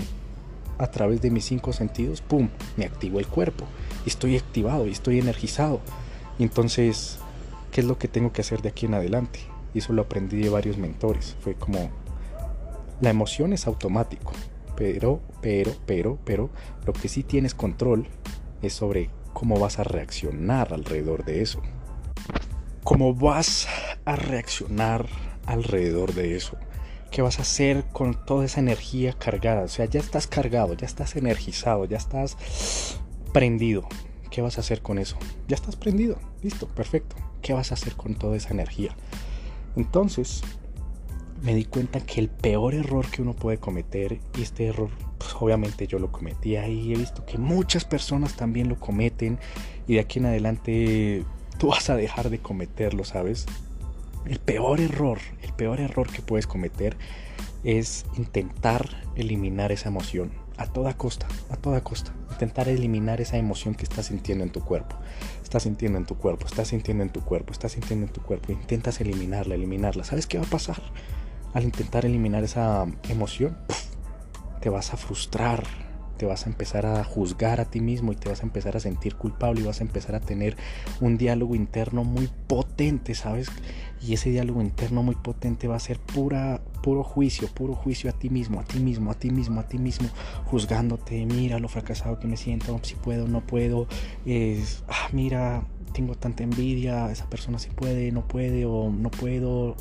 a 0.79 0.91
través 0.91 1.21
de 1.21 1.31
mis 1.31 1.45
cinco 1.45 1.71
sentidos, 1.71 2.19
¡pum! 2.19 2.49
Me 2.75 2.83
activo 2.83 3.19
el 3.19 3.27
cuerpo. 3.27 3.63
estoy 4.05 4.35
activado 4.35 4.85
y 4.85 4.91
estoy 4.91 5.19
energizado. 5.19 5.79
Entonces, 6.39 7.19
¿qué 7.71 7.79
es 7.79 7.87
lo 7.87 7.97
que 7.97 8.09
tengo 8.09 8.33
que 8.33 8.41
hacer 8.41 8.61
de 8.61 8.67
aquí 8.67 8.85
en 8.85 8.95
adelante? 8.95 9.39
Y 9.73 9.77
eso 9.77 9.93
lo 9.93 10.01
aprendí 10.01 10.41
de 10.41 10.49
varios 10.49 10.77
mentores. 10.77 11.37
Fue 11.39 11.53
como, 11.53 11.89
la 13.01 13.09
emoción 13.09 13.53
es 13.53 13.67
automático, 13.67 14.31
pero, 14.75 15.21
pero, 15.41 15.71
pero, 15.85 16.17
pero, 16.23 16.49
lo 16.85 16.93
que 16.93 17.09
sí 17.09 17.23
tienes 17.23 17.53
control 17.53 18.07
es 18.61 18.73
sobre 18.73 19.09
cómo 19.33 19.59
vas 19.59 19.79
a 19.79 19.83
reaccionar 19.83 20.73
alrededor 20.73 21.25
de 21.25 21.41
eso. 21.41 21.61
¿Cómo 22.83 23.13
vas 23.13 23.67
a 24.05 24.15
reaccionar 24.15 25.07
alrededor 25.45 26.13
de 26.13 26.35
eso? 26.35 26.57
¿Qué 27.11 27.21
vas 27.21 27.39
a 27.39 27.43
hacer 27.43 27.85
con 27.91 28.25
toda 28.25 28.45
esa 28.45 28.59
energía 28.59 29.13
cargada? 29.13 29.63
O 29.63 29.67
sea, 29.67 29.85
ya 29.85 29.99
estás 29.99 30.27
cargado, 30.27 30.73
ya 30.73 30.85
estás 30.85 31.15
energizado, 31.15 31.85
ya 31.85 31.97
estás 31.97 32.99
prendido. 33.33 33.87
¿Qué 34.31 34.41
vas 34.41 34.57
a 34.57 34.61
hacer 34.61 34.81
con 34.81 34.99
eso? 34.99 35.17
Ya 35.47 35.55
estás 35.55 35.75
prendido. 35.75 36.17
Listo, 36.41 36.67
perfecto. 36.67 37.15
¿Qué 37.41 37.53
vas 37.53 37.71
a 37.71 37.75
hacer 37.75 37.95
con 37.95 38.15
toda 38.15 38.35
esa 38.35 38.49
energía? 38.49 38.95
Entonces, 39.75 40.41
me 41.41 41.55
di 41.55 41.65
cuenta 41.65 41.99
que 41.99 42.19
el 42.19 42.29
peor 42.29 42.73
error 42.73 43.07
que 43.09 43.21
uno 43.21 43.33
puede 43.33 43.57
cometer, 43.57 44.19
y 44.37 44.41
este 44.41 44.67
error, 44.67 44.89
pues 45.17 45.35
obviamente 45.39 45.87
yo 45.87 45.99
lo 45.99 46.11
cometía 46.11 46.67
y 46.67 46.93
he 46.93 46.97
visto 46.97 47.25
que 47.25 47.37
muchas 47.37 47.85
personas 47.85 48.35
también 48.35 48.69
lo 48.69 48.79
cometen, 48.79 49.39
y 49.87 49.95
de 49.95 49.99
aquí 49.99 50.19
en 50.19 50.25
adelante 50.25 51.25
tú 51.57 51.67
vas 51.67 51.89
a 51.89 51.95
dejar 51.95 52.29
de 52.29 52.39
cometerlo, 52.39 53.03
¿sabes? 53.05 53.45
El 54.25 54.39
peor 54.39 54.81
error, 54.81 55.19
el 55.41 55.53
peor 55.53 55.79
error 55.79 56.09
que 56.11 56.21
puedes 56.21 56.47
cometer 56.47 56.97
es 57.63 58.05
intentar 58.17 58.89
eliminar 59.15 59.71
esa 59.71 59.89
emoción 59.89 60.31
a 60.57 60.65
toda 60.65 60.97
costa, 60.97 61.27
a 61.49 61.55
toda 61.55 61.81
costa. 61.81 62.13
Intentar 62.31 62.67
eliminar 62.67 63.21
esa 63.21 63.37
emoción 63.37 63.75
que 63.75 63.83
estás 63.83 64.07
sintiendo 64.07 64.43
en 64.43 64.51
tu 64.51 64.61
cuerpo. 64.61 64.95
Estás 65.43 65.63
sintiendo 65.63 65.97
en 65.97 66.05
tu 66.05 66.17
cuerpo, 66.17 66.45
estás 66.45 66.67
sintiendo 66.67 67.03
en 67.03 67.09
tu 67.09 67.21
cuerpo, 67.21 67.53
estás 67.53 67.71
sintiendo 67.71 68.05
en 68.07 68.11
tu 68.11 68.21
cuerpo. 68.21 68.51
Intentas 68.51 68.99
eliminarla, 69.01 69.55
eliminarla. 69.55 70.03
¿Sabes 70.03 70.27
qué 70.27 70.37
va 70.37 70.45
a 70.45 70.49
pasar? 70.49 70.81
Al 71.53 71.63
intentar 71.63 72.05
eliminar 72.05 72.43
esa 72.43 72.85
emoción, 73.09 73.57
te 74.61 74.69
vas 74.69 74.93
a 74.93 74.97
frustrar, 74.97 75.63
te 76.17 76.25
vas 76.25 76.45
a 76.45 76.49
empezar 76.49 76.85
a 76.85 77.03
juzgar 77.03 77.61
a 77.61 77.65
ti 77.65 77.79
mismo 77.79 78.11
y 78.11 78.15
te 78.15 78.29
vas 78.29 78.41
a 78.41 78.43
empezar 78.43 78.75
a 78.75 78.79
sentir 78.79 79.15
culpable 79.15 79.61
y 79.61 79.63
vas 79.63 79.79
a 79.79 79.83
empezar 79.83 80.15
a 80.15 80.19
tener 80.19 80.57
un 80.99 81.17
diálogo 81.17 81.55
interno 81.55 82.03
muy 82.03 82.29
potente, 82.47 83.15
¿sabes? 83.15 83.49
Y 84.01 84.13
ese 84.13 84.29
diálogo 84.29 84.61
interno 84.61 85.03
muy 85.03 85.15
potente 85.15 85.67
va 85.67 85.75
a 85.75 85.79
ser 85.79 85.99
pura, 85.99 86.61
puro 86.83 87.03
juicio, 87.03 87.47
puro 87.47 87.75
juicio 87.75 88.09
a 88.09 88.13
ti 88.13 88.29
mismo, 88.29 88.59
a 88.59 88.63
ti 88.63 88.79
mismo, 88.79 89.11
a 89.11 89.13
ti 89.15 89.29
mismo, 89.29 89.59
a 89.59 89.67
ti 89.67 89.77
mismo, 89.77 90.09
juzgándote, 90.45 91.25
mira 91.25 91.59
lo 91.59 91.67
fracasado 91.67 92.19
que 92.19 92.27
me 92.27 92.37
siento, 92.37 92.79
si 92.83 92.95
puedo, 92.95 93.27
no 93.27 93.41
puedo, 93.41 93.87
es, 94.25 94.83
ah, 94.87 95.09
mira, 95.13 95.63
tengo 95.93 96.15
tanta 96.15 96.43
envidia, 96.43 97.11
esa 97.11 97.29
persona 97.29 97.59
sí 97.59 97.69
puede, 97.75 98.11
no 98.11 98.27
puede 98.27 98.65
o 98.65 98.89
no 98.89 99.09
puedo, 99.09 99.75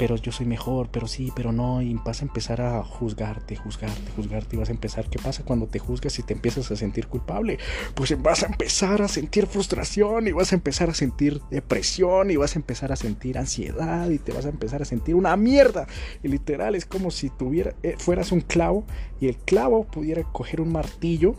pero 0.00 0.16
yo 0.16 0.32
soy 0.32 0.46
mejor, 0.46 0.88
pero 0.90 1.06
sí, 1.06 1.30
pero 1.36 1.52
no, 1.52 1.82
y 1.82 1.92
vas 1.92 2.22
a 2.22 2.24
empezar 2.24 2.62
a 2.62 2.82
juzgarte, 2.82 3.54
juzgarte, 3.54 4.10
juzgarte, 4.16 4.56
y 4.56 4.58
vas 4.58 4.70
a 4.70 4.72
empezar, 4.72 5.10
¿qué 5.10 5.18
pasa 5.18 5.44
cuando 5.44 5.66
te 5.66 5.78
juzgas 5.78 6.18
y 6.18 6.22
te 6.22 6.32
empiezas 6.32 6.70
a 6.70 6.76
sentir 6.76 7.06
culpable? 7.06 7.58
Pues 7.94 8.10
vas 8.22 8.42
a 8.42 8.46
empezar 8.46 9.02
a 9.02 9.08
sentir 9.08 9.46
frustración 9.46 10.26
y 10.26 10.32
vas 10.32 10.52
a 10.52 10.54
empezar 10.54 10.88
a 10.88 10.94
sentir 10.94 11.42
depresión 11.50 12.30
y 12.30 12.36
vas 12.36 12.56
a 12.56 12.60
empezar 12.60 12.92
a 12.92 12.96
sentir 12.96 13.36
ansiedad 13.36 14.08
y 14.08 14.16
te 14.16 14.32
vas 14.32 14.46
a 14.46 14.48
empezar 14.48 14.80
a 14.80 14.86
sentir 14.86 15.14
una 15.14 15.36
mierda. 15.36 15.86
Y 16.22 16.28
literal 16.28 16.76
es 16.76 16.86
como 16.86 17.10
si 17.10 17.28
tuviera, 17.28 17.74
eh, 17.82 17.96
fueras 17.98 18.32
un 18.32 18.40
clavo 18.40 18.86
y 19.20 19.28
el 19.28 19.36
clavo 19.36 19.84
pudiera 19.84 20.22
coger 20.22 20.62
un 20.62 20.72
martillo 20.72 21.34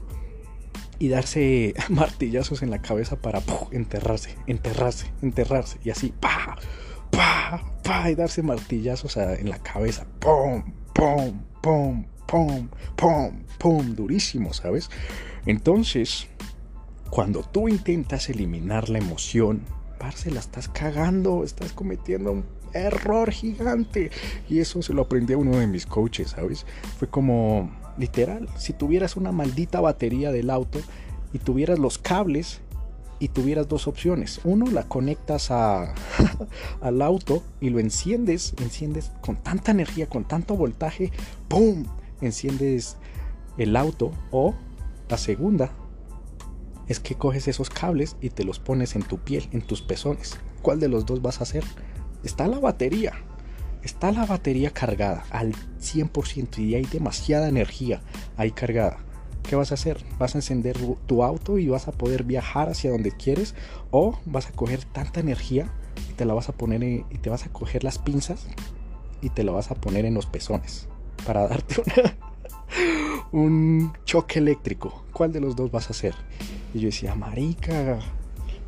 y 1.00 1.08
darse 1.08 1.74
martillazos 1.89 2.62
en 2.62 2.70
la 2.70 2.80
cabeza 2.80 3.15
para 3.15 3.41
enterrarse, 3.72 4.36
enterrarse, 4.46 5.08
enterrarse 5.24 5.80
y 5.84 5.89
así, 5.89 6.13
¡pah! 6.20 6.58
Pa, 7.12 7.62
pa, 7.84 8.10
y 8.10 8.15
darse 8.15 8.41
martillazos 8.41 9.18
en 9.18 9.50
la 9.50 9.60
cabeza, 9.60 10.06
pum, 10.20 10.63
pum, 10.94 11.41
pum, 11.62 12.06
pum, 12.25 12.70
pum, 12.96 13.44
pum, 13.60 13.96
durísimo, 13.96 14.53
¿sabes? 14.53 14.89
Entonces, 15.46 16.27
cuando 17.10 17.44
tú 17.44 17.68
intentas 17.68 18.30
eliminar 18.30 18.89
la 18.89 19.00
emoción, 19.00 19.62
parce, 20.00 20.32
la 20.32 20.39
estás 20.39 20.68
cagando, 20.68 21.44
estás 21.44 21.74
cometiendo 21.74 22.32
un 22.32 22.46
error 22.74 23.32
gigante. 23.32 24.12
Y 24.50 24.60
eso 24.60 24.82
se 24.82 24.94
lo 24.94 25.03
aprendí 25.03 25.34
a 25.34 25.38
uno 25.38 25.58
de 25.58 25.68
mis 25.68 25.86
coaches, 25.86 26.32
¿sabes? 26.32 26.65
Fue 26.98 27.08
como, 27.08 27.72
literal, 27.98 28.48
si 28.58 28.74
tuvieras 28.74 29.15
una 29.15 29.32
maldita 29.32 29.82
batería 29.82 30.32
del 30.32 30.50
auto 30.50 30.80
y 31.34 31.39
tuvieras 31.39 31.80
los 31.80 31.98
cables 31.98 32.62
y 33.22 33.28
tuvieras 33.28 33.68
dos 33.68 33.88
opciones. 33.88 34.42
Uno, 34.44 34.66
la 34.66 34.84
conectas 34.84 35.51
a, 35.51 35.94
al 36.82 37.01
auto 37.04 37.44
y 37.62 37.70
lo 37.70 37.80
enciendes, 37.80 38.56
enciendes 38.60 39.12
con 39.22 39.38
tanta 39.38 39.72
energía, 39.72 40.10
con 40.10 40.28
tanto 40.28 40.58
voltaje, 40.58 41.12
¡pum! 41.48 41.86
Enciendes 42.20 42.98
el 43.60 43.75
auto. 43.75 44.12
O 44.32 44.56
la 45.08 45.20
segunda 45.20 45.72
es 46.88 47.00
que 47.00 47.13
coges 47.13 47.48
esos 47.48 47.70
cables 47.70 48.18
y 48.22 48.32
te 48.32 48.44
los 48.44 48.58
pones 48.58 48.96
en 48.96 49.04
tu 49.04 49.20
piel, 49.20 49.48
en 49.51 49.62
tus 49.62 49.84
pezones. 49.84 50.40
¿Cuál 50.63 50.80
de 50.80 50.90
los 50.90 51.06
dos 51.06 51.22
vas 51.22 51.42
a 51.42 51.44
hacer? 51.44 51.63
Está 52.24 52.48
la 52.48 52.60
batería. 52.60 53.13
Está 53.84 54.12
la 54.12 54.25
batería 54.25 54.72
cargada 54.72 55.25
al 55.30 55.54
100% 55.80 56.58
y 56.58 56.74
hay 56.74 56.86
demasiada 56.86 57.48
energía 57.48 58.01
ahí 58.36 58.50
cargada 58.50 58.98
¿qué 59.43 59.55
vas 59.55 59.71
a 59.71 59.75
hacer? 59.75 60.03
¿Vas 60.19 60.36
a 60.36 60.38
encender 60.38 60.77
tu 61.07 61.24
auto 61.24 61.57
y 61.57 61.67
vas 61.67 61.88
a 61.88 61.91
poder 61.91 62.24
viajar 62.24 62.69
hacia 62.69 62.91
donde 62.91 63.12
quieres? 63.12 63.55
¿O 63.91 64.17
vas 64.25 64.48
a 64.48 64.51
coger 64.51 64.83
tanta 64.86 65.19
energía 65.19 65.71
y 66.10 66.13
te 66.13 66.25
la 66.25 66.33
vas 66.33 66.50
a 66.50 66.53
poner 66.53 66.83
y 66.83 67.03
te 67.21 67.29
vas 67.29 67.45
a 67.45 67.50
coger 67.50 67.83
las 67.83 67.98
pinzas 67.98 68.45
y 69.21 69.29
te 69.29 69.43
la 69.43 69.51
vas 69.51 69.71
a 69.71 69.75
poner 69.75 70.05
en 70.05 70.13
los 70.13 70.25
pezones 70.25 70.88
para 71.25 71.48
darte 71.48 71.83
un 73.31 73.93
choque 74.05 74.39
eléctrico? 74.39 75.05
¿Cuál 75.13 75.31
de 75.31 75.41
los 75.41 75.55
dos 75.55 75.71
vas 75.71 75.88
a 75.88 75.91
hacer? 75.91 76.15
Y 76.74 76.79
yo 76.79 76.86
decía, 76.88 77.15
marica, 77.15 78.00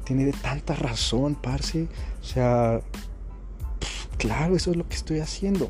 tiene 0.03 0.31
tanta 0.33 0.75
razón, 0.75 1.35
parce. 1.35 1.87
O 2.21 2.25
sea, 2.25 2.81
claro, 4.17 4.55
eso 4.55 4.71
es 4.71 4.77
lo 4.77 4.87
que 4.87 4.95
estoy 4.95 5.19
haciendo. 5.19 5.69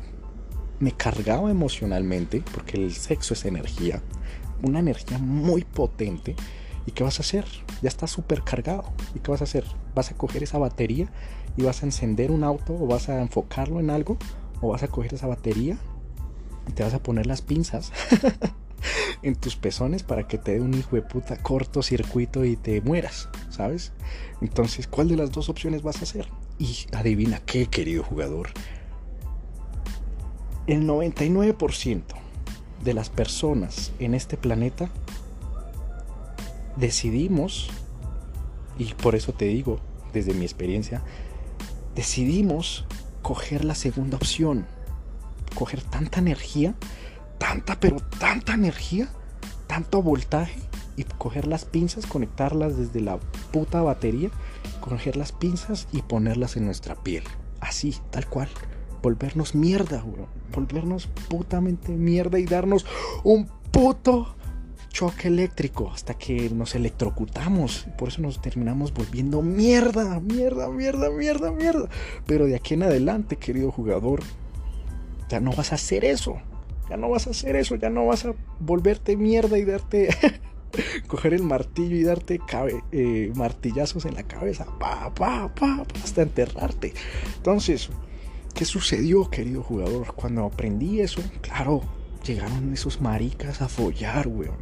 Me 0.80 0.90
cargaba 0.90 1.50
emocionalmente, 1.50 2.42
porque 2.52 2.76
el 2.76 2.92
sexo 2.92 3.34
es 3.34 3.44
energía 3.44 4.02
una 4.64 4.80
energía 4.80 5.18
muy 5.18 5.64
potente. 5.64 6.36
¿Y 6.86 6.92
qué 6.92 7.04
vas 7.04 7.18
a 7.18 7.22
hacer? 7.22 7.44
Ya 7.82 7.88
está 7.88 8.06
súper 8.06 8.42
cargado. 8.42 8.84
¿Y 9.14 9.20
qué 9.20 9.30
vas 9.30 9.40
a 9.40 9.44
hacer? 9.44 9.64
¿Vas 9.94 10.10
a 10.10 10.16
coger 10.16 10.42
esa 10.42 10.58
batería 10.58 11.08
y 11.56 11.62
vas 11.62 11.82
a 11.82 11.86
encender 11.86 12.30
un 12.30 12.44
auto 12.44 12.74
o 12.74 12.86
vas 12.86 13.08
a 13.08 13.20
enfocarlo 13.20 13.80
en 13.80 13.90
algo? 13.90 14.18
¿O 14.60 14.68
vas 14.68 14.82
a 14.82 14.88
coger 14.88 15.14
esa 15.14 15.26
batería 15.26 15.78
y 16.68 16.72
te 16.72 16.82
vas 16.82 16.94
a 16.94 17.02
poner 17.02 17.26
las 17.26 17.42
pinzas 17.42 17.92
en 19.22 19.36
tus 19.36 19.56
pezones 19.56 20.02
para 20.02 20.26
que 20.26 20.38
te 20.38 20.52
dé 20.52 20.60
un 20.60 20.74
hijo 20.74 20.96
de 20.96 21.02
puta 21.02 21.36
cortocircuito 21.36 22.44
y 22.44 22.56
te 22.56 22.80
mueras? 22.80 23.28
¿Sabes? 23.50 23.92
Entonces, 24.40 24.86
¿cuál 24.86 25.08
de 25.08 25.16
las 25.16 25.32
dos 25.32 25.48
opciones 25.48 25.82
vas 25.82 26.00
a 26.00 26.02
hacer? 26.02 26.28
Y 26.58 26.86
adivina 26.92 27.40
qué, 27.40 27.66
querido 27.66 28.02
jugador. 28.02 28.50
El 30.66 30.86
99% 30.86 32.23
de 32.84 32.94
las 32.94 33.08
personas 33.10 33.92
en 33.98 34.14
este 34.14 34.36
planeta 34.36 34.88
decidimos, 36.76 37.70
y 38.78 38.92
por 38.94 39.14
eso 39.14 39.32
te 39.32 39.46
digo, 39.46 39.80
desde 40.12 40.34
mi 40.34 40.44
experiencia, 40.44 41.02
decidimos 41.94 42.84
coger 43.22 43.64
la 43.64 43.74
segunda 43.74 44.16
opción, 44.16 44.66
coger 45.54 45.82
tanta 45.82 46.18
energía, 46.20 46.74
tanta, 47.38 47.78
pero 47.80 47.96
tanta 48.18 48.54
energía, 48.54 49.08
tanto 49.66 50.02
voltaje, 50.02 50.60
y 50.96 51.04
coger 51.04 51.46
las 51.46 51.64
pinzas, 51.64 52.06
conectarlas 52.06 52.76
desde 52.76 53.00
la 53.00 53.18
puta 53.52 53.82
batería, 53.82 54.30
coger 54.80 55.16
las 55.16 55.32
pinzas 55.32 55.88
y 55.92 56.02
ponerlas 56.02 56.56
en 56.56 56.66
nuestra 56.66 56.94
piel. 56.94 57.24
Así, 57.60 57.96
tal 58.10 58.28
cual 58.28 58.48
volvernos 59.04 59.54
mierda, 59.54 60.02
Volvernos 60.54 61.08
putamente 61.28 61.92
mierda 61.92 62.38
y 62.38 62.46
darnos 62.46 62.86
un 63.22 63.48
puto 63.70 64.34
choque 64.88 65.28
eléctrico 65.28 65.90
hasta 65.92 66.14
que 66.14 66.48
nos 66.48 66.74
electrocutamos. 66.74 67.86
Por 67.98 68.08
eso 68.08 68.22
nos 68.22 68.40
terminamos 68.40 68.94
volviendo 68.94 69.42
mierda, 69.42 70.20
mierda, 70.20 70.70
mierda, 70.70 71.10
mierda, 71.10 71.50
mierda. 71.52 71.88
Pero 72.24 72.46
de 72.46 72.56
aquí 72.56 72.74
en 72.74 72.84
adelante, 72.84 73.36
querido 73.36 73.70
jugador, 73.70 74.22
ya 75.28 75.38
no 75.38 75.52
vas 75.52 75.72
a 75.72 75.74
hacer 75.74 76.04
eso. 76.06 76.38
Ya 76.88 76.96
no 76.96 77.10
vas 77.10 77.26
a 77.26 77.30
hacer 77.30 77.56
eso, 77.56 77.76
ya 77.76 77.90
no 77.90 78.06
vas 78.06 78.24
a 78.24 78.34
volverte 78.60 79.16
mierda 79.16 79.58
y 79.58 79.64
darte 79.64 80.10
coger 81.08 81.34
el 81.34 81.42
martillo 81.42 81.96
y 81.96 82.04
darte 82.04 82.40
eh, 82.92 83.32
martillazos 83.34 84.04
en 84.06 84.14
la 84.14 84.22
cabeza, 84.22 84.66
pa, 84.78 85.12
pa, 85.14 85.54
pa, 85.54 85.84
hasta 86.02 86.22
enterrarte. 86.22 86.92
Entonces, 87.36 87.90
¿Qué 88.54 88.64
sucedió, 88.64 89.28
querido 89.30 89.64
jugador? 89.64 90.14
Cuando 90.14 90.44
aprendí 90.44 91.00
eso, 91.00 91.20
claro, 91.40 91.82
llegaron 92.24 92.72
esos 92.72 93.00
maricas 93.00 93.60
a 93.60 93.68
follar, 93.68 94.28
weón. 94.28 94.58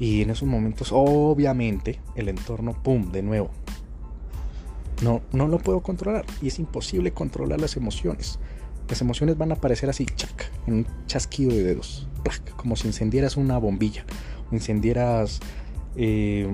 Y 0.00 0.22
en 0.22 0.30
esos 0.30 0.48
momentos, 0.48 0.88
obviamente, 0.90 2.00
el 2.16 2.28
entorno, 2.28 2.72
pum, 2.82 3.12
de 3.12 3.22
nuevo. 3.22 3.50
No, 5.04 5.22
no 5.32 5.46
lo 5.46 5.58
puedo 5.58 5.82
controlar. 5.82 6.26
Y 6.40 6.48
es 6.48 6.58
imposible 6.58 7.12
controlar 7.12 7.60
las 7.60 7.76
emociones. 7.76 8.40
Las 8.88 9.00
emociones 9.00 9.38
van 9.38 9.52
a 9.52 9.54
aparecer 9.54 9.88
así, 9.88 10.04
chac, 10.04 10.50
en 10.66 10.74
un 10.74 10.86
chasquido 11.06 11.52
de 11.52 11.62
dedos. 11.62 12.08
como 12.56 12.74
si 12.74 12.88
encendieras 12.88 13.36
una 13.36 13.56
bombilla. 13.56 14.04
O 14.50 14.54
encendieras, 14.56 15.38
eh, 15.94 16.48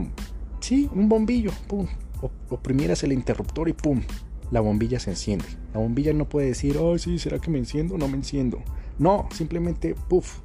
sí, 0.61 0.91
un 0.95 1.09
bombillo, 1.09 1.51
pum. 1.67 1.87
oprimieras 2.51 3.03
el 3.05 3.13
interruptor 3.15 3.71
y 3.71 3.73
pum, 3.73 4.03
la 4.51 4.61
bombilla 4.61 4.99
se 4.99 5.11
enciende. 5.11 5.47
La 5.75 5.81
bombilla 5.81 6.13
no 6.13 6.29
puede 6.29 6.49
decir, 6.49 6.79
oh, 6.79 6.97
sí, 6.99 7.19
¿será 7.19 7.39
que 7.39 7.51
me 7.51 7.59
enciendo 7.59 7.95
o 7.95 7.99
no 7.99 8.09
me 8.09 8.17
enciendo? 8.17 8.63
No, 8.99 9.29
simplemente, 9.33 9.95
puff, 10.09 10.39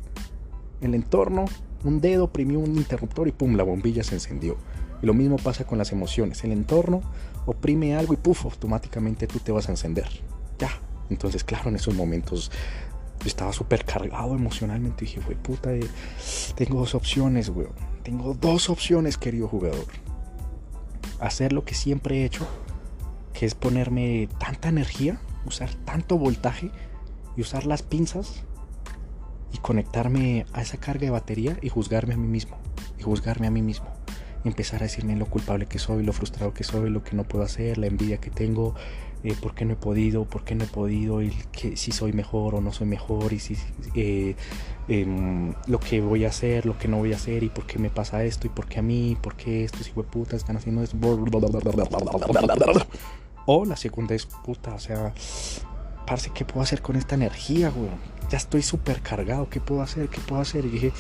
el 0.82 0.96
entorno, 0.96 1.46
un 1.84 2.02
dedo 2.02 2.26
oprimió 2.26 2.60
un 2.60 2.76
interruptor 2.76 3.28
y 3.28 3.32
pum, 3.32 3.56
la 3.56 3.64
bombilla 3.64 4.04
se 4.04 4.16
encendió. 4.16 4.58
Y 5.02 5.06
lo 5.06 5.14
mismo 5.14 5.38
pasa 5.38 5.66
con 5.66 5.78
las 5.78 5.92
emociones. 5.92 6.44
El 6.44 6.52
entorno 6.52 7.02
oprime 7.46 7.96
algo 7.96 8.14
y 8.14 8.18
puf, 8.18 8.46
automáticamente 8.46 9.28
tú 9.28 9.40
te 9.40 9.52
vas 9.52 9.68
a 9.68 9.72
encender. 9.72 10.08
Ya. 10.60 10.70
Entonces, 11.10 11.44
claro, 11.44 11.70
en 11.70 11.76
esos 11.76 11.94
momentos 11.94 12.52
estaba 13.26 13.52
súper 13.54 13.86
cargado 13.86 14.36
emocionalmente. 14.36 15.06
Dije, 15.06 15.22
güey, 15.22 15.38
puta, 15.38 15.74
eh, 15.74 15.86
tengo 16.56 16.80
dos 16.80 16.96
opciones, 16.96 17.50
güey. 17.50 17.68
Tengo 18.04 18.34
dos 18.34 18.70
opciones, 18.70 19.18
querido 19.18 19.48
jugador. 19.48 19.86
Hacer 21.20 21.54
lo 21.54 21.64
que 21.66 21.74
siempre 21.74 22.22
he 22.22 22.26
hecho, 22.26 22.48
que 23.34 23.46
es 23.46 23.56
ponerme 23.56 24.30
tanta 24.40 24.70
energía, 24.70 25.20
usar 25.46 25.74
tanto 25.86 26.18
voltaje 26.18 26.72
y 27.36 27.42
usar 27.42 27.66
las 27.66 27.82
pinzas 27.82 28.44
y 29.52 29.58
conectarme 29.58 30.46
a 30.54 30.62
esa 30.62 30.78
carga 30.78 31.02
de 31.02 31.10
batería 31.12 31.58
y 31.62 31.70
juzgarme 31.70 32.14
a 32.14 32.18
mí 32.18 32.28
mismo. 32.28 32.58
Y 32.98 33.04
juzgarme 33.04 33.48
a 33.48 33.52
mí 33.52 33.62
mismo. 33.62 33.88
Y 34.44 34.48
empezar 34.50 34.82
a 34.82 34.84
decirme 34.84 35.16
lo 35.16 35.26
culpable 35.26 35.68
que 35.68 35.80
soy, 35.80 36.04
lo 36.04 36.14
frustrado 36.14 36.54
que 36.54 36.64
soy, 36.64 36.90
lo 36.90 37.04
que 37.04 37.16
no 37.16 37.24
puedo 37.24 37.44
hacer, 37.44 37.78
la 37.78 37.88
envidia 37.88 38.18
que 38.18 38.30
tengo, 38.30 38.76
eh, 39.24 39.36
por 39.42 39.56
qué 39.56 39.64
no 39.64 39.74
he 39.74 39.78
podido, 39.78 40.26
por 40.26 40.44
qué 40.44 40.54
no 40.54 40.66
he 40.66 40.68
podido, 40.68 41.22
y 41.22 41.32
que 41.54 41.78
si 41.78 41.94
soy 41.94 42.12
mejor 42.12 42.56
o 42.56 42.62
no 42.62 42.74
soy 42.74 42.88
mejor, 42.88 43.32
y 43.32 43.40
si 43.40 43.56
eh, 43.96 44.36
em, 44.90 45.54
lo 45.68 45.80
que 45.80 46.02
voy 46.02 46.26
a 46.26 46.28
hacer, 46.28 46.66
lo 46.66 46.78
que 46.78 46.90
no 46.90 46.98
voy 46.98 47.14
a 47.14 47.16
hacer, 47.16 47.44
y 47.44 47.50
por 47.50 47.66
qué 47.66 47.80
me 47.80 47.90
pasa 47.90 48.26
esto, 48.26 48.48
y 48.48 48.50
por 48.50 48.68
qué 48.68 48.80
a 48.80 48.82
mí, 48.82 49.18
por 49.22 49.36
qué 49.36 49.64
estos 49.64 49.90
putas 49.90 50.42
están 50.42 50.58
haciendo 50.58 50.84
esto. 50.84 50.98
O 53.46 53.66
la 53.66 53.76
segunda 53.76 54.16
es 54.16 54.26
puta, 54.26 54.74
o 54.74 54.80
sea, 54.80 55.14
parce, 56.06 56.32
¿qué 56.34 56.46
puedo 56.46 56.62
hacer 56.62 56.82
con 56.82 56.96
esta 56.96 57.16
energía, 57.16 57.70
güey? 57.70 57.90
Ya 58.30 58.38
estoy 58.38 58.62
súper 58.62 59.02
cargado, 59.02 59.50
¿qué 59.50 59.60
puedo 59.60 59.82
hacer? 59.82 60.10
¿Qué 60.10 60.22
puedo 60.22 60.42
hacer? 60.42 60.66
Y 60.66 60.70
dije, 60.70 60.94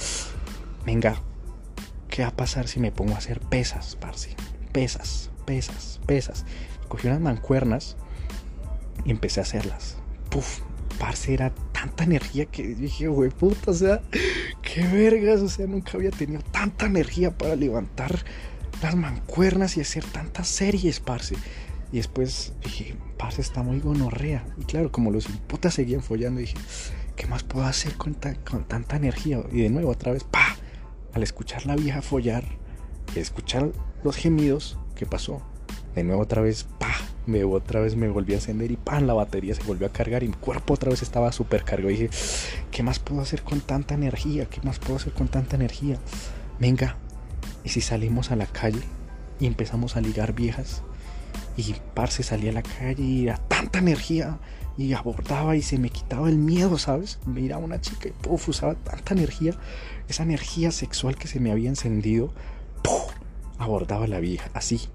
venga, 0.86 1.16
¿qué 2.10 2.24
va 2.24 2.30
a 2.30 2.36
pasar 2.36 2.68
si 2.68 2.80
me 2.80 2.92
pongo 2.92 3.16
a 3.16 3.18
hacer 3.18 3.40
pesas, 3.40 3.96
parce? 3.96 4.36
Pesas, 4.72 5.32
pesas, 5.46 6.00
pesas. 6.06 6.46
Cogí 6.90 7.08
unas 7.08 7.22
mancuernas 7.22 7.96
y 9.06 9.12
empecé 9.12 9.40
a 9.40 9.44
hacerlas. 9.44 9.98
Puf, 10.30 10.60
parce, 11.00 11.34
era 11.34 11.54
tanta 11.72 12.04
energía 12.04 12.46
que 12.46 12.64
dije, 12.76 13.08
güey, 13.08 13.30
puta, 13.30 13.72
o 13.72 13.74
sea, 13.74 14.02
qué 14.62 14.86
vergas, 14.88 15.42
o 15.42 15.50
sea, 15.50 15.66
nunca 15.66 15.92
había 15.94 16.12
tenido 16.12 16.42
tanta 16.52 16.86
energía 16.88 17.38
para 17.38 17.56
levantar 17.56 18.24
las 18.82 18.96
mancuernas 18.96 19.78
y 19.78 19.82
hacer 19.82 20.04
tantas 20.04 20.48
series, 20.48 21.00
parce. 21.00 21.36
Y 21.94 21.98
después 21.98 22.54
dije, 22.64 22.96
parce, 23.18 23.40
está 23.40 23.62
muy 23.62 23.80
gonorrea. 23.80 24.44
Y 24.58 24.64
claro, 24.64 24.92
como 24.92 25.12
los 25.12 25.28
putas 25.28 25.76
seguían 25.76 26.02
follando, 26.02 26.40
dije, 26.42 26.56
¿qué 27.16 27.28
más 27.28 27.44
puedo 27.44 27.68
hacer 27.68 27.94
con, 27.98 28.18
con 28.50 28.64
tanta 28.64 28.96
energía? 28.96 29.44
Y 29.52 29.62
de 29.62 29.70
nuevo, 29.70 29.92
otra 29.92 30.12
vez, 30.12 30.24
pa, 30.24 30.56
al 31.14 31.22
escuchar 31.22 31.68
la 31.68 31.76
vieja 31.76 32.02
follar, 32.02 32.44
escuchar 33.14 33.72
los 34.04 34.16
gemidos, 34.16 34.80
¿qué 34.96 35.06
pasó? 35.06 35.44
De 35.94 36.04
nuevo, 36.04 36.24
otra 36.24 36.42
vez, 36.42 36.64
pa, 36.80 36.96
me 37.28 37.44
otra 37.44 37.80
vez 37.80 37.96
me 37.96 38.10
volví 38.10 38.34
a 38.34 38.38
encender 38.38 38.72
y 38.72 38.76
pan, 38.76 39.06
la 39.06 39.14
batería 39.14 39.54
se 39.54 39.62
volvió 39.62 39.86
a 39.86 39.92
cargar 39.92 40.24
y 40.24 40.30
mi 40.30 40.34
cuerpo 40.34 40.74
otra 40.74 40.90
vez 40.90 41.04
estaba 41.04 41.32
súper 41.32 41.64
cargado. 41.64 41.92
Y 41.92 41.98
dije, 41.98 42.10
¿qué 42.72 42.82
más 42.82 42.98
puedo 42.98 43.22
hacer 43.22 43.44
con 43.44 43.62
tanta 43.62 43.94
energía? 43.94 44.46
¿Qué 44.46 44.62
más 44.62 44.80
puedo 44.80 44.96
hacer 44.96 45.14
con 45.14 45.28
tanta 45.28 45.58
energía? 45.58 46.00
Venga, 46.60 46.98
y 47.64 47.70
si 47.70 47.82
salimos 47.82 48.32
a 48.32 48.36
la 48.36 48.48
calle 48.48 48.82
y 49.40 49.46
empezamos 49.46 49.96
a 49.96 50.02
ligar 50.02 50.34
viejas 50.34 50.82
y 51.58 51.76
parce 51.94 52.24
salía 52.24 52.52
a 52.52 52.54
la 52.54 52.64
calle 52.64 53.04
y 53.04 53.24
era 53.28 53.38
tanta 53.38 53.80
energía 53.80 54.40
y 54.78 54.94
abordaba 54.94 55.56
y 55.56 55.62
se 55.62 55.78
me 55.78 55.90
quitaba 55.90 56.30
el 56.30 56.38
miedo, 56.38 56.78
¿sabes? 56.78 57.20
Miraba 57.26 57.62
a 57.62 57.66
una 57.66 57.82
chica 57.82 58.10
y 58.10 58.12
puff, 58.12 58.50
usaba 58.50 58.76
tanta 58.76 59.14
energía, 59.14 59.54
esa 60.08 60.24
energía 60.24 60.72
sexual 60.72 61.16
que 61.16 61.28
se 61.28 61.40
me 61.40 61.52
había 61.52 61.70
encendido, 61.70 62.34
puff, 62.82 63.14
abordaba 63.60 64.06
a 64.06 64.08
la 64.08 64.20
vieja, 64.20 64.50
así, 64.54 64.90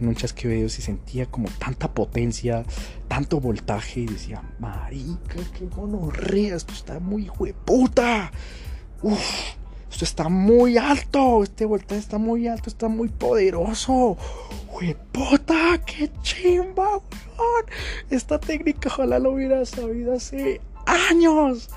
en 0.00 0.08
un 0.08 0.14
chasqueo 0.14 0.66
y 0.66 0.68
sentía 0.68 1.26
como 1.26 1.48
tanta 1.58 1.92
potencia, 1.92 2.64
tanto 3.08 3.40
voltaje 3.40 4.00
y 4.00 4.06
decía, 4.06 4.42
marica, 4.58 5.36
qué 5.56 5.66
gonorrea, 5.66 6.56
esto 6.56 6.72
está 6.72 6.98
muy 6.98 7.28
hueputa. 7.28 8.30
Uf, 9.02 9.20
esto 9.90 10.04
está 10.04 10.28
muy 10.28 10.76
alto, 10.76 11.42
este 11.42 11.64
voltaje 11.64 12.00
está 12.00 12.18
muy 12.18 12.46
alto, 12.46 12.70
está 12.70 12.88
muy 12.88 13.08
poderoso. 13.08 14.16
Hueputa, 14.72 15.82
qué 15.84 16.10
chimba, 16.22 16.98
weón. 16.98 17.64
Esta 18.08 18.38
técnica 18.38 18.88
ojalá 18.88 19.18
lo 19.18 19.32
hubiera 19.32 19.64
sabido 19.64 20.14
hace 20.14 20.60
años 20.86 21.70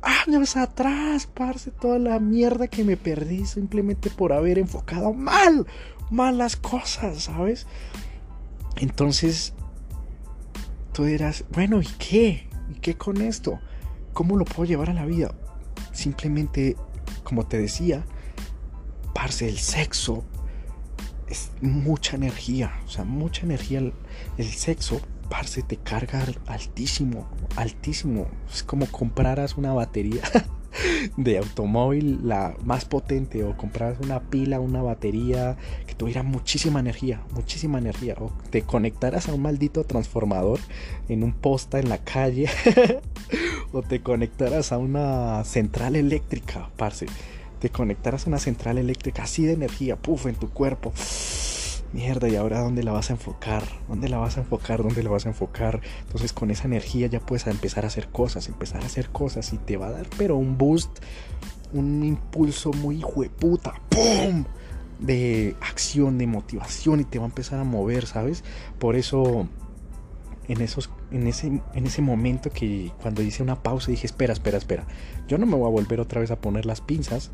años 0.00 0.56
atrás, 0.56 1.26
parce, 1.26 1.70
toda 1.70 1.98
la 1.98 2.18
mierda 2.20 2.68
que 2.68 2.84
me 2.84 2.96
perdí 2.96 3.46
simplemente 3.46 4.10
por 4.10 4.32
haber 4.32 4.58
enfocado 4.58 5.12
mal 5.12 5.66
malas 6.10 6.56
cosas, 6.56 7.24
¿sabes? 7.24 7.66
Entonces, 8.76 9.54
tú 10.92 11.04
dirás, 11.04 11.44
bueno, 11.52 11.82
¿y 11.82 11.88
qué? 11.98 12.48
¿Y 12.70 12.74
qué 12.80 12.96
con 12.96 13.20
esto? 13.20 13.58
¿Cómo 14.12 14.36
lo 14.36 14.44
puedo 14.44 14.68
llevar 14.68 14.90
a 14.90 14.94
la 14.94 15.04
vida? 15.04 15.34
Simplemente, 15.92 16.76
como 17.28 17.46
te 17.46 17.58
decía, 17.58 18.06
parce, 19.12 19.46
el 19.46 19.58
sexo 19.58 20.24
es 21.28 21.50
mucha 21.60 22.16
energía, 22.16 22.80
o 22.86 22.88
sea, 22.88 23.04
mucha 23.04 23.42
energía. 23.42 23.80
El, 24.38 24.46
sexo, 24.46 25.02
parce, 25.28 25.62
te 25.62 25.76
carga 25.76 26.24
altísimo, 26.46 27.28
altísimo. 27.54 28.28
Es 28.50 28.62
como 28.62 28.86
compraras 28.86 29.58
una 29.58 29.74
batería. 29.74 30.22
de 31.16 31.38
automóvil 31.38 32.20
la 32.22 32.54
más 32.64 32.84
potente 32.84 33.42
o 33.44 33.56
comprar 33.56 33.96
una 34.02 34.20
pila, 34.20 34.60
una 34.60 34.80
batería 34.80 35.56
que 35.86 35.94
tuviera 35.94 36.22
muchísima 36.22 36.78
energía, 36.80 37.22
muchísima 37.34 37.78
energía 37.78 38.14
o 38.20 38.30
te 38.50 38.62
conectaras 38.62 39.28
a 39.28 39.34
un 39.34 39.42
maldito 39.42 39.84
transformador 39.84 40.60
en 41.08 41.24
un 41.24 41.32
posta 41.32 41.80
en 41.80 41.88
la 41.88 41.98
calle 41.98 42.48
o 43.72 43.82
te 43.82 44.00
conectaras 44.00 44.72
a 44.72 44.78
una 44.78 45.44
central 45.44 45.96
eléctrica, 45.96 46.70
parce. 46.76 47.06
Te 47.60 47.70
conectaras 47.70 48.26
a 48.26 48.30
una 48.30 48.38
central 48.38 48.78
eléctrica 48.78 49.24
así 49.24 49.44
de 49.44 49.52
energía, 49.52 49.96
puff, 49.96 50.26
en 50.26 50.36
tu 50.36 50.48
cuerpo 50.48 50.92
mierda, 51.92 52.28
¿y 52.28 52.36
ahora 52.36 52.60
dónde 52.60 52.82
la 52.82 52.92
vas 52.92 53.10
a 53.10 53.14
enfocar? 53.14 53.64
¿Dónde 53.88 54.08
la 54.08 54.18
vas 54.18 54.36
a 54.36 54.40
enfocar? 54.40 54.82
¿Dónde 54.82 55.02
la 55.02 55.10
vas 55.10 55.26
a 55.26 55.30
enfocar? 55.30 55.80
Entonces 56.02 56.32
con 56.32 56.50
esa 56.50 56.64
energía 56.64 57.06
ya 57.06 57.20
puedes 57.20 57.46
empezar 57.46 57.84
a 57.84 57.88
hacer 57.88 58.08
cosas, 58.08 58.48
empezar 58.48 58.82
a 58.82 58.86
hacer 58.86 59.10
cosas 59.10 59.52
y 59.52 59.58
te 59.58 59.76
va 59.76 59.88
a 59.88 59.92
dar 59.92 60.06
pero 60.16 60.36
un 60.36 60.58
boost, 60.58 60.90
un 61.72 62.04
impulso 62.04 62.72
muy 62.72 63.02
hueputa, 63.02 63.74
¡pum! 63.88 64.44
De 64.98 65.56
acción, 65.60 66.18
de 66.18 66.26
motivación 66.26 67.00
y 67.00 67.04
te 67.04 67.18
va 67.18 67.24
a 67.24 67.28
empezar 67.28 67.60
a 67.60 67.64
mover, 67.64 68.06
¿sabes? 68.06 68.42
Por 68.78 68.96
eso 68.96 69.48
en, 70.48 70.60
esos, 70.62 70.90
en, 71.10 71.26
ese, 71.26 71.46
en 71.46 71.86
ese 71.86 72.02
momento 72.02 72.50
que 72.50 72.90
cuando 73.00 73.22
hice 73.22 73.42
una 73.42 73.62
pausa 73.62 73.90
dije, 73.90 74.06
espera, 74.06 74.32
espera, 74.32 74.58
espera, 74.58 74.86
yo 75.28 75.38
no 75.38 75.46
me 75.46 75.54
voy 75.54 75.66
a 75.66 75.70
volver 75.70 76.00
otra 76.00 76.20
vez 76.20 76.30
a 76.30 76.40
poner 76.40 76.66
las 76.66 76.80
pinzas 76.80 77.30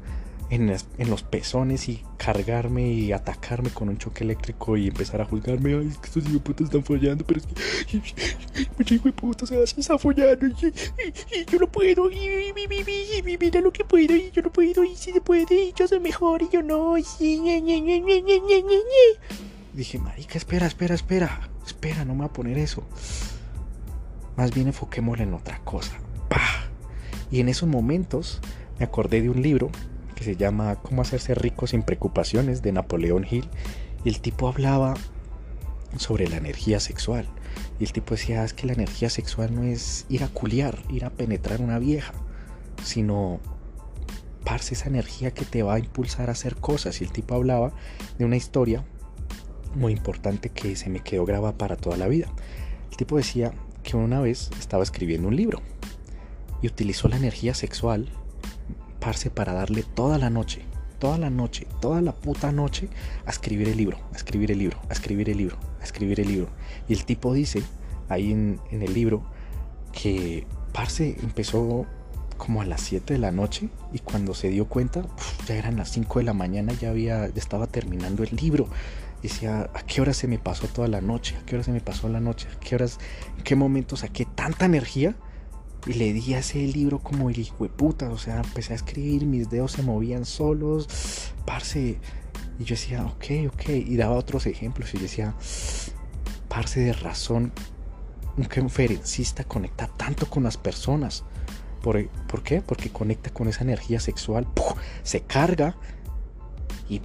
en, 0.51 1.11
los 1.11 1.23
pezones 1.23 1.89
y 1.89 2.03
cargarme 2.17 2.89
y 2.89 3.13
atacarme 3.13 3.71
con 3.71 3.89
un 3.89 3.99
choque 3.99 4.25
eléctrico 4.25 4.77
y 4.77 4.89
empezar 4.89 5.21
a 5.21 5.25
juzgarme. 5.25 5.75
Ay, 5.75 5.89
es 5.89 5.99
que 5.99 6.07
estos 6.07 6.25
putos 6.43 6.67
están 6.67 6.85
follando, 6.85 7.25
pero 7.25 7.41
es 7.41 7.47
que. 7.47 8.95
Hijo 8.95 9.05
de 9.05 9.13
puta, 9.13 9.47
se 9.47 9.63
está 9.63 9.99
follando 9.99 10.47
y, 10.47 10.55
yo 11.51 11.59
no 11.59 11.67
puedo. 11.67 12.11
Y, 12.11 12.53
mira 13.25 13.61
lo 13.61 13.73
que 13.73 13.85
puedo 13.85 14.15
y 14.15 14.31
yo 14.31 14.43
no 14.43 14.53
puedo. 14.53 14.85
Y 14.85 14.97
si 14.97 15.13
se 15.13 15.21
puede, 15.21 15.55
y 15.55 15.73
yo 15.75 15.89
soy 15.89 16.01
mejor 16.01 16.43
y 16.43 16.49
yo 16.51 16.63
no. 16.63 16.97
Y, 16.99 17.05
Dije, 19.73 19.99
marica, 19.99 20.39
espera, 20.39 20.67
espera, 20.67 20.95
espera. 20.95 21.51
Espera, 21.67 22.05
no 22.05 22.13
me 22.13 22.19
voy 22.21 22.27
a 22.27 22.33
poner 22.33 22.59
eso. 22.59 22.83
Más 24.37 24.53
bien 24.53 24.67
enfoquémosle 24.67 25.25
en 25.25 25.35
otra 25.35 25.61
cosa. 25.65 25.99
¡Pah! 26.29 26.69
Y 27.31 27.41
en 27.41 27.49
esos 27.49 27.69
momentos 27.69 28.41
me 28.79 28.85
acordé 28.85 29.23
de 29.23 29.31
un 29.31 29.43
libro 29.43 29.71
que 30.15 30.25
se 30.25 30.37
llama 30.37 30.77
Cómo 30.77 31.03
hacerse 31.03 31.35
rico 31.35 31.67
sin 31.67 31.83
preocupaciones 31.83 32.63
de 32.63 32.73
Napoleón 32.73 33.27
Hill. 33.29 33.49
Y 34.05 34.09
el 34.09 34.21
tipo 34.21 34.49
hablaba 34.49 34.95
sobre 35.97 36.29
la 36.29 36.37
energía 36.37 36.81
sexual. 36.81 37.27
Y 37.79 37.85
el 37.85 37.93
tipo 37.93 38.15
decía, 38.15 38.45
es 38.45 38.53
que 38.53 38.67
la 38.67 38.73
energía 38.73 39.11
sexual 39.11 39.55
no 39.55 39.63
es 39.63 40.07
ir 40.09 40.25
a 40.25 40.29
culiar, 40.29 40.79
ir 40.91 41.05
a 41.05 41.11
penetrar 41.11 41.61
una 41.61 41.79
vieja, 41.79 42.13
sino 42.83 43.41
parce 44.45 44.75
esa 44.75 44.89
energía 44.89 45.33
que 45.33 45.45
te 45.45 45.63
va 45.63 45.75
a 45.75 45.79
impulsar 45.79 46.29
a 46.29 46.33
hacer 46.33 46.57
cosas. 46.57 47.01
Y 47.01 47.05
el 47.05 47.13
tipo 47.13 47.35
hablaba 47.35 47.73
de 48.19 48.25
una 48.25 48.37
historia 48.37 48.85
muy 49.75 49.93
importante 49.93 50.51
que 50.51 50.77
se 50.77 50.91
me 50.91 51.01
quedó 51.01 51.25
grabada 51.25 51.57
para 51.57 51.77
toda 51.77 51.97
la 51.97 52.09
vida. 52.09 52.29
El 52.91 52.97
tipo 52.97 53.17
decía 53.17 53.53
que 53.83 53.97
una 53.97 54.21
vez 54.21 54.51
estaba 54.59 54.83
escribiendo 54.83 55.29
un 55.29 55.37
libro 55.37 55.61
y 56.63 56.67
utilizó 56.67 57.09
la 57.09 57.17
energía 57.17 57.55
sexual 57.55 58.09
para 59.35 59.53
darle 59.53 59.83
toda 59.83 60.17
la 60.17 60.31
noche, 60.31 60.63
toda 60.99 61.19
la 61.19 61.29
noche, 61.29 61.67
toda 61.81 62.01
la 62.01 62.13
puta 62.13 62.53
noche 62.53 62.89
a 63.27 63.31
escribir 63.31 63.69
el 63.69 63.77
libro, 63.77 63.99
a 64.13 64.17
escribir 64.17 64.51
el 64.51 64.59
libro, 64.59 64.79
a 64.89 64.93
escribir 64.95 65.29
el 65.29 65.37
libro, 65.37 65.59
a 65.81 65.85
escribir 65.85 66.21
el 66.21 66.29
libro. 66.29 66.49
Y 66.89 66.95
el 66.95 67.05
tipo 67.05 67.35
dice 67.35 67.63
ahí 68.09 68.33
en, 68.33 68.61
el 68.71 68.95
libro 68.95 69.23
que 69.93 70.47
Parce 70.73 71.17
empezó 71.23 71.85
como 72.39 72.63
a 72.63 72.65
las 72.65 72.81
7 72.81 73.13
de 73.13 73.19
la 73.19 73.31
noche 73.31 73.69
y 73.93 73.99
cuando 73.99 74.35
se 74.35 74.49
dio 74.49 74.67
cuenta 74.67 75.07
ya 75.47 75.55
eran 75.55 75.77
las 75.77 75.91
5 75.91 76.21
de 76.21 76.25
la 76.25 76.33
mañana, 76.33 76.73
ya 76.73 76.89
había, 76.89 77.29
ya 77.29 77.41
estaba 77.41 77.67
terminando 77.67 78.23
el 78.23 78.35
libro. 78.37 78.69
Decía, 79.25 79.71
¿a 79.73 79.83
qué 79.87 80.03
hora 80.03 80.13
se 80.13 80.29
me 80.29 80.39
pasó 80.39 80.67
toda 80.67 80.87
la 80.87 81.01
noche? 81.01 81.35
¿A 81.41 81.47
qué 81.47 81.55
hora 81.55 81.65
se 81.65 81.73
me 81.73 81.81
pasó 81.81 82.11
la 82.11 82.21
noche? 82.21 82.47
¿A 82.55 82.61
qué 82.61 82.75
horas, 82.75 82.99
en 83.39 83.43
qué 83.43 83.57
momento 83.57 83.97
saqué 83.97 84.27
tanta 84.27 84.67
energía? 84.67 85.17
Y 85.87 85.95
le 85.95 86.13
di 86.13 86.35
a 86.35 86.41
ese 86.41 86.59
libro 86.59 86.99
como 86.99 87.31
el 87.31 87.39
hijo 87.39 87.67
de. 87.67 88.07
O 88.09 88.19
sea, 88.19 88.43
empecé 88.43 88.75
a 88.75 88.77
escribir, 88.77 89.25
mis 89.25 89.49
dedos 89.49 89.73
se 89.73 89.83
movían 89.83 90.27
solos. 90.27 91.33
Parce. 91.47 91.99
Y 92.59 92.65
yo 92.65 92.75
decía, 92.75 93.07
ok, 93.07 93.51
ok. 93.51 93.69
Y 93.71 93.97
daba 93.97 94.15
otros 94.17 94.45
ejemplos. 94.45 94.93
Y 94.93 94.99
decía, 94.99 95.35
parce 96.51 96.81
de 96.81 96.93
razón. 96.93 97.51
Un 98.37 98.45
conferencista 98.45 99.45
conecta 99.45 99.87
tanto 99.87 100.29
con 100.29 100.43
las 100.43 100.59
personas. 100.59 101.25
¿Por, 101.83 102.11
¿Por, 102.29 102.43
qué? 102.43 102.61
Porque 102.61 102.91
conecta 102.91 103.31
con 103.31 103.49
esa 103.49 103.65
energía 103.65 104.01
sexual. 104.01 104.47
Se 105.03 105.23
carga 105.23 105.77
y 106.91 107.01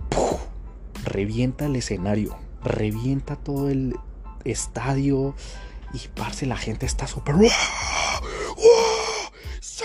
revienta 1.04 1.66
el 1.66 1.76
escenario. 1.76 2.38
Revienta 2.64 3.36
todo 3.36 3.70
el 3.70 3.96
estadio. 4.46 5.36
Y 5.94 6.08
parce, 6.10 6.46
la 6.46 6.58
gente 6.58 6.86
está 6.86 7.08
súper. 7.08 7.36
¡Oh! 7.36 9.32
¡Sí! 9.60 9.84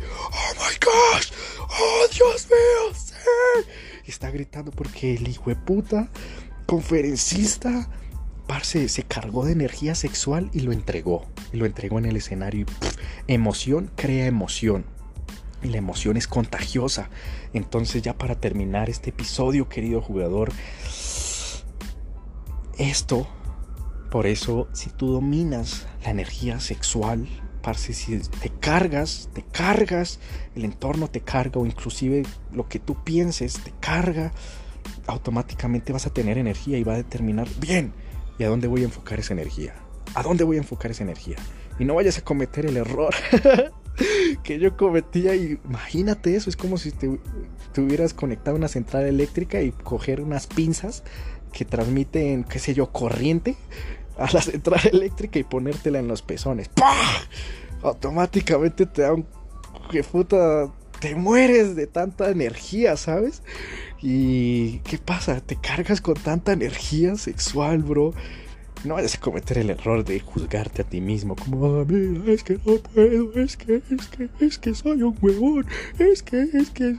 ¡Oh 0.00 0.54
my 0.54 0.76
gosh! 0.84 1.32
¡Oh 1.60 2.06
Dios 2.12 2.46
mío! 2.48 2.94
¡Sí! 2.94 3.14
Está 4.06 4.30
gritando 4.30 4.70
porque 4.70 5.14
el 5.14 5.28
hijo 5.28 5.50
de 5.50 5.56
puta 5.56 6.08
conferencista 6.66 7.88
parce, 8.46 8.88
se 8.88 9.02
cargó 9.02 9.44
de 9.44 9.52
energía 9.52 9.94
sexual 9.94 10.50
y 10.52 10.60
lo 10.60 10.72
entregó. 10.72 11.26
Lo 11.52 11.66
entregó 11.66 11.98
en 11.98 12.06
el 12.06 12.16
escenario. 12.16 12.66
Y 13.26 13.34
emoción 13.34 13.90
crea 13.96 14.26
emoción. 14.26 14.84
Y 15.64 15.70
la 15.70 15.78
emoción 15.78 16.16
es 16.16 16.28
contagiosa. 16.28 17.08
Entonces 17.52 18.02
ya 18.02 18.16
para 18.16 18.36
terminar 18.36 18.88
este 18.88 19.10
episodio, 19.10 19.68
querido 19.68 20.00
jugador, 20.00 20.52
esto, 22.78 23.26
por 24.10 24.26
eso, 24.26 24.68
si 24.72 24.90
tú 24.90 25.08
dominas 25.08 25.86
la 26.04 26.10
energía 26.10 26.60
sexual, 26.60 27.26
si 27.72 28.18
te 28.18 28.50
cargas, 28.50 29.30
te 29.32 29.42
cargas, 29.42 30.20
el 30.54 30.64
entorno 30.64 31.08
te 31.08 31.20
carga 31.20 31.60
o 31.60 31.66
inclusive 31.66 32.24
lo 32.52 32.68
que 32.68 32.78
tú 32.78 33.02
pienses 33.02 33.54
te 33.64 33.72
carga, 33.80 34.32
automáticamente 35.06 35.92
vas 35.92 36.06
a 36.06 36.12
tener 36.12 36.36
energía 36.36 36.78
y 36.78 36.84
va 36.84 36.92
a 36.92 36.98
determinar, 36.98 37.48
bien, 37.58 37.94
¿y 38.38 38.44
a 38.44 38.48
dónde 38.48 38.68
voy 38.68 38.82
a 38.82 38.84
enfocar 38.84 39.18
esa 39.18 39.32
energía? 39.32 39.74
¿A 40.14 40.22
dónde 40.22 40.44
voy 40.44 40.56
a 40.56 40.60
enfocar 40.60 40.90
esa 40.90 41.04
energía? 41.04 41.36
Y 41.78 41.84
no 41.84 41.94
vayas 41.94 42.18
a 42.18 42.22
cometer 42.22 42.66
el 42.66 42.76
error 42.76 43.14
que 44.42 44.58
yo 44.58 44.76
cometía. 44.76 45.34
Y 45.34 45.58
imagínate 45.64 46.36
eso, 46.36 46.50
es 46.50 46.56
como 46.56 46.78
si 46.78 46.90
te, 46.92 47.08
hubieras 47.80 48.14
conectado 48.14 48.56
a 48.56 48.58
una 48.58 48.68
central 48.68 49.04
eléctrica 49.04 49.62
y 49.62 49.72
coger 49.72 50.20
unas 50.20 50.46
pinzas 50.46 51.02
que 51.52 51.64
transmiten, 51.64 52.44
qué 52.44 52.58
sé 52.58 52.74
yo, 52.74 52.90
corriente 52.90 53.56
a 54.18 54.30
la 54.32 54.40
central 54.40 54.80
eléctrica 54.92 55.38
y 55.38 55.44
ponértela 55.44 55.98
en 55.98 56.08
los 56.08 56.22
pezones. 56.22 56.68
¡Pah! 56.68 56.94
Automáticamente 57.82 58.86
te 58.86 59.02
da 59.02 59.12
un... 59.12 59.26
que 59.90 60.02
puta... 60.02 60.72
Te 61.00 61.14
mueres 61.14 61.76
de 61.76 61.86
tanta 61.86 62.30
energía, 62.30 62.96
¿sabes? 62.96 63.42
Y... 64.00 64.78
¿Qué 64.80 64.96
pasa? 64.96 65.40
Te 65.40 65.56
cargas 65.56 66.00
con 66.00 66.14
tanta 66.14 66.52
energía 66.52 67.16
sexual, 67.16 67.82
bro. 67.82 68.14
No 68.84 68.94
vayas 68.94 69.14
a 69.14 69.20
cometer 69.20 69.58
el 69.58 69.70
error 69.70 70.04
de 70.04 70.20
juzgarte 70.20 70.82
a 70.82 70.84
ti 70.84 71.00
mismo 71.00 71.36
como, 71.36 71.80
ah, 71.80 71.86
es 72.26 72.44
que 72.44 72.58
no 72.66 72.76
puedo, 72.76 73.32
es 73.34 73.56
que, 73.56 73.82
es 73.90 74.06
que, 74.08 74.28
es 74.40 74.58
que 74.58 74.74
soy 74.74 75.02
un 75.02 75.16
huevón, 75.22 75.66
es 75.98 76.22
que, 76.22 76.42
es 76.42 76.70
que, 76.70 76.94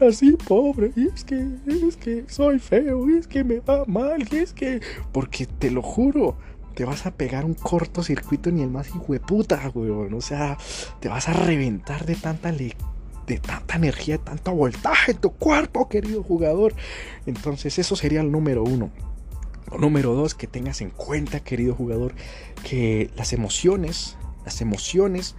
así 0.00 0.32
pobre, 0.46 0.92
es 0.96 1.24
que, 1.24 1.48
es 1.66 1.96
que 1.96 2.24
soy 2.28 2.60
feo, 2.60 3.08
es 3.08 3.26
que 3.26 3.42
me 3.42 3.58
va 3.58 3.84
mal, 3.86 4.22
es 4.32 4.52
que, 4.52 4.80
porque 5.10 5.46
te 5.46 5.72
lo 5.72 5.82
juro, 5.82 6.36
te 6.74 6.84
vas 6.84 7.06
a 7.06 7.12
pegar 7.12 7.44
un 7.44 7.54
cortocircuito 7.54 8.50
ni 8.50 8.62
el 8.62 8.70
más 8.70 8.90
puta, 9.26 9.70
weón. 9.74 10.14
O 10.14 10.20
sea, 10.20 10.58
te 11.00 11.08
vas 11.08 11.28
a 11.28 11.32
reventar 11.32 12.04
de 12.04 12.16
tanta 12.16 12.52
de 12.52 13.38
tanta 13.38 13.76
energía, 13.76 14.18
de 14.18 14.24
tanto 14.24 14.52
voltaje 14.52 15.12
en 15.12 15.18
tu 15.18 15.30
cuerpo, 15.30 15.88
querido 15.88 16.22
jugador. 16.22 16.74
Entonces, 17.26 17.78
eso 17.78 17.96
sería 17.96 18.20
el 18.20 18.30
número 18.30 18.62
uno. 18.62 18.90
Número 19.78 20.14
dos, 20.14 20.34
que 20.34 20.46
tengas 20.46 20.80
en 20.80 20.90
cuenta, 20.90 21.40
querido 21.40 21.74
jugador, 21.74 22.14
que 22.62 23.10
las 23.16 23.32
emociones, 23.32 24.16
las 24.44 24.60
emociones 24.60 25.34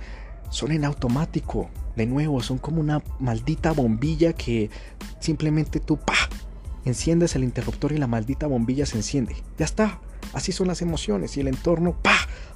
son 0.49 0.71
en 0.71 0.85
automático. 0.85 1.69
De 1.95 2.05
nuevo, 2.05 2.41
son 2.41 2.57
como 2.57 2.81
una 2.81 3.01
maldita 3.19 3.71
bombilla 3.71 4.33
que 4.33 4.69
simplemente 5.19 5.79
tú, 5.79 5.97
pa, 5.97 6.15
enciendes 6.83 7.35
el 7.35 7.43
interruptor 7.43 7.91
y 7.91 7.97
la 7.97 8.07
maldita 8.07 8.47
bombilla 8.47 8.85
se 8.85 8.97
enciende. 8.97 9.35
Ya 9.57 9.65
está. 9.65 9.99
Así 10.33 10.51
son 10.51 10.67
las 10.67 10.81
emociones 10.81 11.37
y 11.37 11.41
el 11.41 11.47
entorno, 11.47 11.93
pa, 12.01 12.15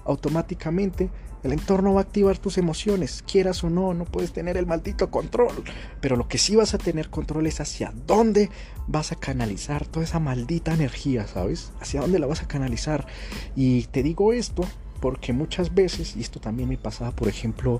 automáticamente 0.10 1.10
el 1.43 1.54
entorno 1.54 1.93
va 1.93 2.02
a 2.02 2.04
activar 2.04 2.38
tus 2.38 2.58
emociones, 2.58 3.24
quieras 3.26 3.63
o 3.63 3.69
no, 3.69 3.93
no 3.93 4.04
puedes 4.04 4.34
tener 4.34 4.58
el 4.58 4.65
maldito 4.65 5.10
control, 5.10 5.63
pero 6.02 6.17
lo 6.17 6.28
que 6.28 6.38
sí 6.38 6.56
vas 6.56 6.74
a 6.74 6.78
tener 6.78 7.10
control 7.10 7.48
es 7.48 7.62
hacia 7.62 7.93
dónde 8.06 8.50
vas 8.88 9.13
a 9.13 9.15
canalizar 9.15 9.88
toda 9.88 10.04
esa 10.04 10.19
maldita 10.19 10.74
energía, 10.74 11.28
¿sabes? 11.28 11.72
Hacia 11.80 12.02
dónde 12.02 12.19
la 12.19 12.28
vas 12.28 12.41
a 12.41 12.48
canalizar. 12.48 13.08
Y 13.56 13.84
te 13.86 14.04
digo 14.04 14.34
esto 14.34 14.65
porque 15.00 15.32
muchas 15.32 15.74
veces, 15.74 16.17
y 16.17 16.22
esto 16.22 16.41
también 16.41 16.67
me 16.67 16.78
pasaba, 16.78 17.12
por 17.12 17.30
ejemplo, 17.30 17.80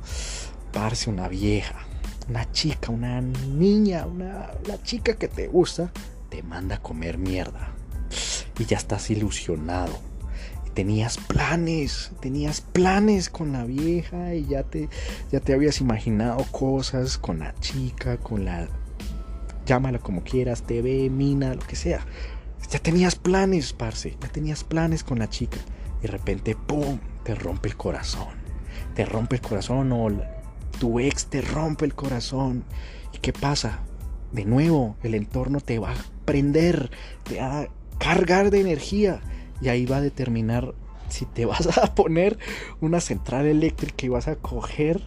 parse 0.72 1.10
una 1.10 1.28
vieja, 1.28 1.86
una 2.30 2.50
chica, 2.54 2.92
una 2.92 3.20
niña, 3.20 4.06
una 4.06 4.52
la 4.68 4.82
chica 4.84 5.16
que 5.16 5.28
te 5.28 5.48
gusta, 5.48 5.92
te 6.30 6.44
manda 6.44 6.76
a 6.76 6.82
comer 6.82 7.18
mierda 7.18 7.74
y 8.58 8.64
ya 8.66 8.78
estás 8.78 9.10
ilusionado. 9.10 10.09
Tenías 10.74 11.18
planes, 11.18 12.12
tenías 12.22 12.62
planes 12.62 13.30
con 13.30 13.52
la 13.52 13.66
vieja 13.66 14.34
y 14.36 14.46
ya 14.46 14.64
te, 14.64 14.90
ya 15.32 15.40
te 15.40 15.54
habías 15.54 15.82
imaginado 15.82 16.46
cosas 16.52 17.18
con 17.18 17.40
la 17.40 17.54
chica, 17.56 18.18
con 18.18 18.46
la... 18.46 18.68
Llámala 19.66 20.00
como 20.00 20.24
quieras, 20.24 20.64
TV, 20.64 21.10
mina, 21.10 21.54
lo 21.54 21.62
que 21.62 21.76
sea. 21.76 22.06
Ya 22.72 22.80
tenías 22.80 23.16
planes, 23.16 23.74
parce, 23.74 24.18
ya 24.22 24.30
tenías 24.30 24.64
planes 24.64 25.04
con 25.04 25.20
la 25.20 25.30
chica. 25.30 25.58
Y 26.00 26.04
de 26.04 26.08
repente, 26.08 26.56
¡pum!, 26.56 27.00
te 27.24 27.36
rompe 27.36 27.70
el 27.70 27.76
corazón. 27.76 28.34
Te 28.96 29.06
rompe 29.06 29.36
el 29.36 29.42
corazón 29.42 29.92
o 29.92 30.10
tu 30.80 31.00
ex 31.00 31.26
te 31.28 31.42
rompe 31.42 31.86
el 31.86 31.94
corazón. 31.94 32.64
¿Y 33.14 33.20
qué 33.20 33.34
pasa? 33.34 33.80
De 34.32 34.46
nuevo, 34.46 34.96
el 35.04 35.16
entorno 35.16 35.60
te 35.60 35.80
va 35.80 35.92
a 35.92 36.06
prender, 36.26 36.90
te 37.24 37.40
va 37.40 37.62
a 37.62 37.68
cargar 37.98 38.50
de 38.50 38.62
energía 38.62 39.22
y 39.62 39.70
ahí 39.70 39.86
va 39.86 39.98
a 39.98 40.02
determinar 40.02 40.74
si 41.10 41.26
te 41.26 41.46
vas 41.46 41.78
a 41.78 41.96
poner 41.96 42.38
una 42.82 43.00
central 43.00 43.46
eléctrica 43.46 44.06
y 44.06 44.10
vas 44.10 44.28
a 44.28 44.36
coger 44.36 45.02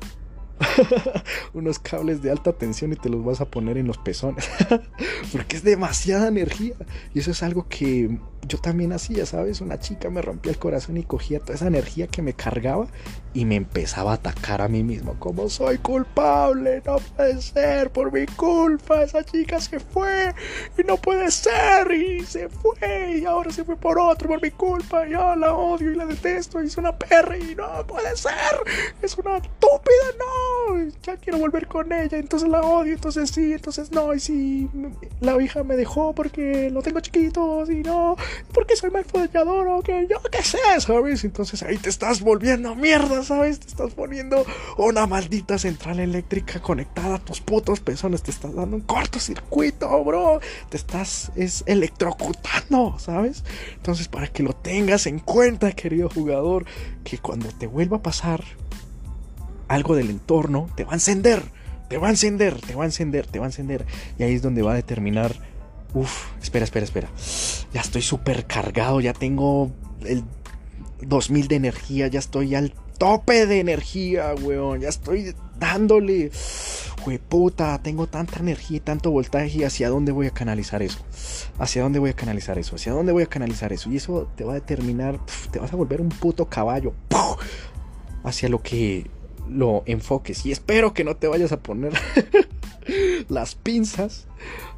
unos 1.55 1.79
cables 1.79 2.23
de 2.23 2.31
alta 2.31 2.53
tensión 2.53 2.93
y 2.93 2.97
te 2.97 3.09
los 3.09 3.25
vas 3.25 3.41
a 3.41 3.47
poner 3.47 3.79
en 3.79 3.87
los 3.87 3.99
pezones. 3.99 4.49
Porque 5.33 5.57
es 5.57 5.65
demasiada 5.65 6.29
energía. 6.29 6.75
Y 7.15 7.21
eso 7.21 7.31
es 7.31 7.43
algo 7.43 7.67
que 7.69 8.19
yo 8.49 8.59
también 8.59 8.93
hacía, 8.93 9.25
¿sabes? 9.25 9.61
Una 9.61 9.79
chica 9.79 10.11
me 10.11 10.21
rompía 10.21 10.53
el 10.53 10.59
corazón 10.59 10.97
y 10.97 11.05
cogía 11.05 11.41
toda 11.41 11.55
esa 11.55 11.67
energía 11.67 12.07
que 12.07 12.23
me 12.23 12.35
cargaba 12.35 12.87
y 13.35 13.45
me 13.45 13.57
empezaba 13.57 14.11
a 14.13 14.15
atacar 14.15 14.61
a 14.61 14.69
mí 14.69 14.83
mismo. 14.83 15.15
Como 15.19 15.49
soy 15.49 15.79
culpable, 15.79 16.83
no 16.85 16.97
puede 16.97 17.41
ser, 17.41 17.91
por 17.91 18.13
mi 18.13 18.27
culpa, 18.27 19.03
esa 19.03 19.25
chica 19.25 19.61
se 19.61 19.81
fue 19.81 20.35
y 20.77 20.83
no 20.83 20.97
puede 20.97 21.31
ser 21.31 21.91
y 21.93 22.25
se 22.25 22.49
fue 22.49 23.19
y 23.19 23.25
ahora 23.25 23.51
se 23.53 23.65
fue 23.65 23.77
por 23.77 23.99
otro 23.99 24.29
por 24.29 24.43
mi 24.43 24.51
culpa. 24.51 25.07
Yo 25.07 25.35
la 25.37 25.55
odio 25.55 25.93
y 25.93 25.95
la 25.95 26.07
detesto 26.07 26.63
y 26.63 26.67
es 26.67 26.77
una 26.77 26.97
perra 26.97 27.39
y 27.39 27.55
no 27.55 27.87
puede 27.87 28.17
ser, 28.17 28.33
es 29.01 29.17
una 29.17 29.37
estúpida, 29.37 30.07
no, 30.19 30.79
ya 31.03 31.17
quiero 31.17 31.39
volver 31.39 31.67
con 31.67 31.93
ella, 31.93 32.19
entonces 32.19 32.49
la 32.49 32.61
odio, 32.61 32.95
entonces 32.95 33.31
sí, 33.31 33.53
entonces 33.53 33.91
no, 33.93 34.13
y 34.15 34.21
si 34.21 34.69
la 35.21 35.41
hija 35.41 35.63
me 35.63 35.77
dejó 35.77 36.13
porque 36.15 36.71
lo 36.71 36.83
tengo 36.83 37.01
chiquito, 37.01 37.65
y 37.71 37.83
no, 37.83 38.17
porque 38.53 38.77
soy 38.77 38.91
mal 38.91 39.05
follador 39.05 39.69
o 39.69 39.83
que 39.83 40.07
yo 40.09 40.21
qué 40.31 40.43
sé, 40.43 40.59
¿sabes? 40.79 41.25
Entonces 41.25 41.63
ahí 41.63 41.79
te 41.79 41.89
estás 41.89 42.21
volviendo 42.21 42.75
mierda, 42.75 43.23
¿sabes? 43.23 43.61
Te 43.61 43.69
estás 43.69 43.93
poniendo 43.95 44.45
una 44.77 45.07
maldita 45.07 45.59
central 45.59 46.01
eléctrica 46.01 46.61
conectada 46.61 47.17
a 47.17 47.19
tus 47.19 47.41
putos 47.41 47.81
pezones, 47.81 48.23
te 48.23 48.31
estás 48.31 48.55
dando 48.55 48.77
un 48.77 48.83
cortocircuito, 48.83 50.05
bro, 50.05 50.41
te 50.69 50.77
estás 50.77 51.33
es 51.37 51.65
electrocutando, 51.67 52.97
¿sabes? 52.99 53.45
Entonces 53.75 54.09
para 54.09 54.29
que 54.29 54.43
lo 54.43 54.53
tengas 54.53 55.07
en 55.07 55.19
cuenta, 55.19 55.73
querido 55.73 56.09
jugador, 56.09 56.65
que 57.05 57.19
cuando 57.19 57.49
te 57.49 57.67
vuelva 57.67 57.99
a 57.99 58.03
pasar 58.03 58.45
algo 59.69 59.97
del 59.97 60.11
entorno, 60.11 60.69
te 60.77 60.85
va 60.85 60.93
a 60.93 60.95
encender, 60.95 61.43
te 61.89 61.99
va 61.99 62.09
a 62.09 62.11
encender, 62.11 62.61
te 62.61 62.75
va 62.75 62.83
a 62.83 62.87
encender, 62.87 63.27
te 63.27 63.39
va 63.39 63.47
a 63.47 63.49
encender. 63.49 63.87
Y 64.19 64.23
ahí 64.23 64.35
es 64.35 64.43
donde 64.43 64.63
va 64.63 64.73
a 64.73 64.77
determinar 64.77 65.35
Uf, 65.95 66.29
espera, 66.41 66.65
espera, 66.65 66.85
espera. 66.85 67.09
Ya 67.73 67.81
estoy 67.81 68.03
súper 68.03 68.47
cargado, 68.47 69.01
ya 69.01 69.13
tengo 69.13 69.71
el 70.05 70.25
2000 71.01 71.49
de 71.49 71.57
energía, 71.57 72.07
ya 72.09 72.19
estoy 72.19 72.55
al 72.55 72.75
tope 72.99 73.47
de 73.47 73.61
energía, 73.61 74.35
weón. 74.41 74.81
Ya 74.81 74.89
estoy 74.89 75.35
dándole. 75.59 76.31
puta, 77.29 77.83
tengo 77.83 78.07
tanta 78.07 78.39
energía 78.39 78.77
y 78.77 78.81
tanto 78.81 79.11
voltaje 79.11 79.59
y 79.59 79.65
hacia 79.65 79.89
dónde 79.89 80.13
voy 80.13 80.29
a 80.29 80.31
canalizar 80.31 80.83
eso. 80.83 80.99
Hacia 81.59 81.83
dónde 81.83 81.99
voy 81.99 82.11
a 82.11 82.15
canalizar 82.15 82.59
eso. 82.59 82.77
Hacia 82.77 82.93
dónde 82.93 83.13
voy 83.13 83.25
a 83.25 83.27
canalizar 83.27 83.73
eso. 83.73 83.91
Y 83.91 83.97
eso 83.97 84.29
te 84.37 84.45
va 84.45 84.53
a 84.53 84.55
determinar, 84.55 85.19
te 85.51 85.59
vas 85.59 85.73
a 85.73 85.77
volver 85.77 86.01
un 86.01 86.11
puto 86.11 86.49
caballo. 86.49 86.93
Hacia 88.23 88.49
lo 88.49 88.63
que 88.63 89.11
lo 89.49 89.83
enfoques. 89.87 90.47
Y 90.47 90.53
espero 90.53 90.95
que 90.95 91.03
no 91.03 91.17
te 91.17 91.27
vayas 91.27 91.51
a 91.51 91.59
poner 91.59 91.93
las 93.29 93.55
pinzas 93.55 94.27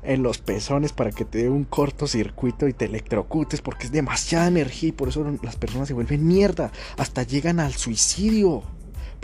en 0.02 0.22
los 0.22 0.38
pezones 0.38 0.92
para 0.92 1.10
que 1.10 1.24
te 1.24 1.38
dé 1.38 1.48
un 1.48 1.64
cortocircuito 1.64 2.68
y 2.68 2.72
te 2.72 2.84
electrocutes 2.86 3.60
porque 3.60 3.86
es 3.86 3.92
demasiada 3.92 4.46
energía 4.46 4.90
y 4.90 4.92
por 4.92 5.08
eso 5.08 5.24
las 5.42 5.56
personas 5.56 5.88
se 5.88 5.94
vuelven 5.94 6.26
mierda. 6.26 6.72
Hasta 6.96 7.22
llegan 7.22 7.60
al 7.60 7.74
suicidio 7.74 8.62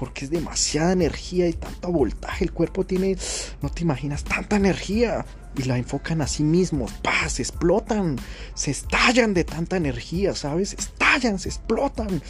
porque 0.01 0.25
es 0.25 0.31
demasiada 0.31 0.93
energía 0.93 1.47
y 1.47 1.53
tanto 1.53 1.93
voltaje. 1.93 2.45
El 2.45 2.53
cuerpo 2.53 2.87
tiene, 2.87 3.19
no 3.61 3.69
te 3.69 3.83
imaginas, 3.83 4.25
tanta 4.25 4.57
energía. 4.57 5.27
Y 5.59 5.65
la 5.65 5.77
enfocan 5.77 6.23
a 6.23 6.29
sí 6.29 6.45
mismos, 6.45 6.93
se 7.29 7.43
explotan, 7.43 8.17
se 8.55 8.71
estallan 8.71 9.35
de 9.35 9.43
tanta 9.43 9.77
energía, 9.77 10.35
¿sabes? 10.35 10.75
Estallan, 10.75 11.41
se 11.41 11.49
explotan, 11.49 12.23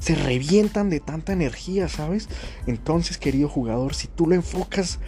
se 0.00 0.16
revientan 0.16 0.90
de 0.90 0.98
tanta 0.98 1.32
energía, 1.32 1.88
¿sabes? 1.88 2.28
Entonces, 2.66 3.16
querido 3.16 3.48
jugador, 3.48 3.94
si 3.94 4.08
tú 4.08 4.26
lo 4.26 4.34
enfocas 4.34 4.98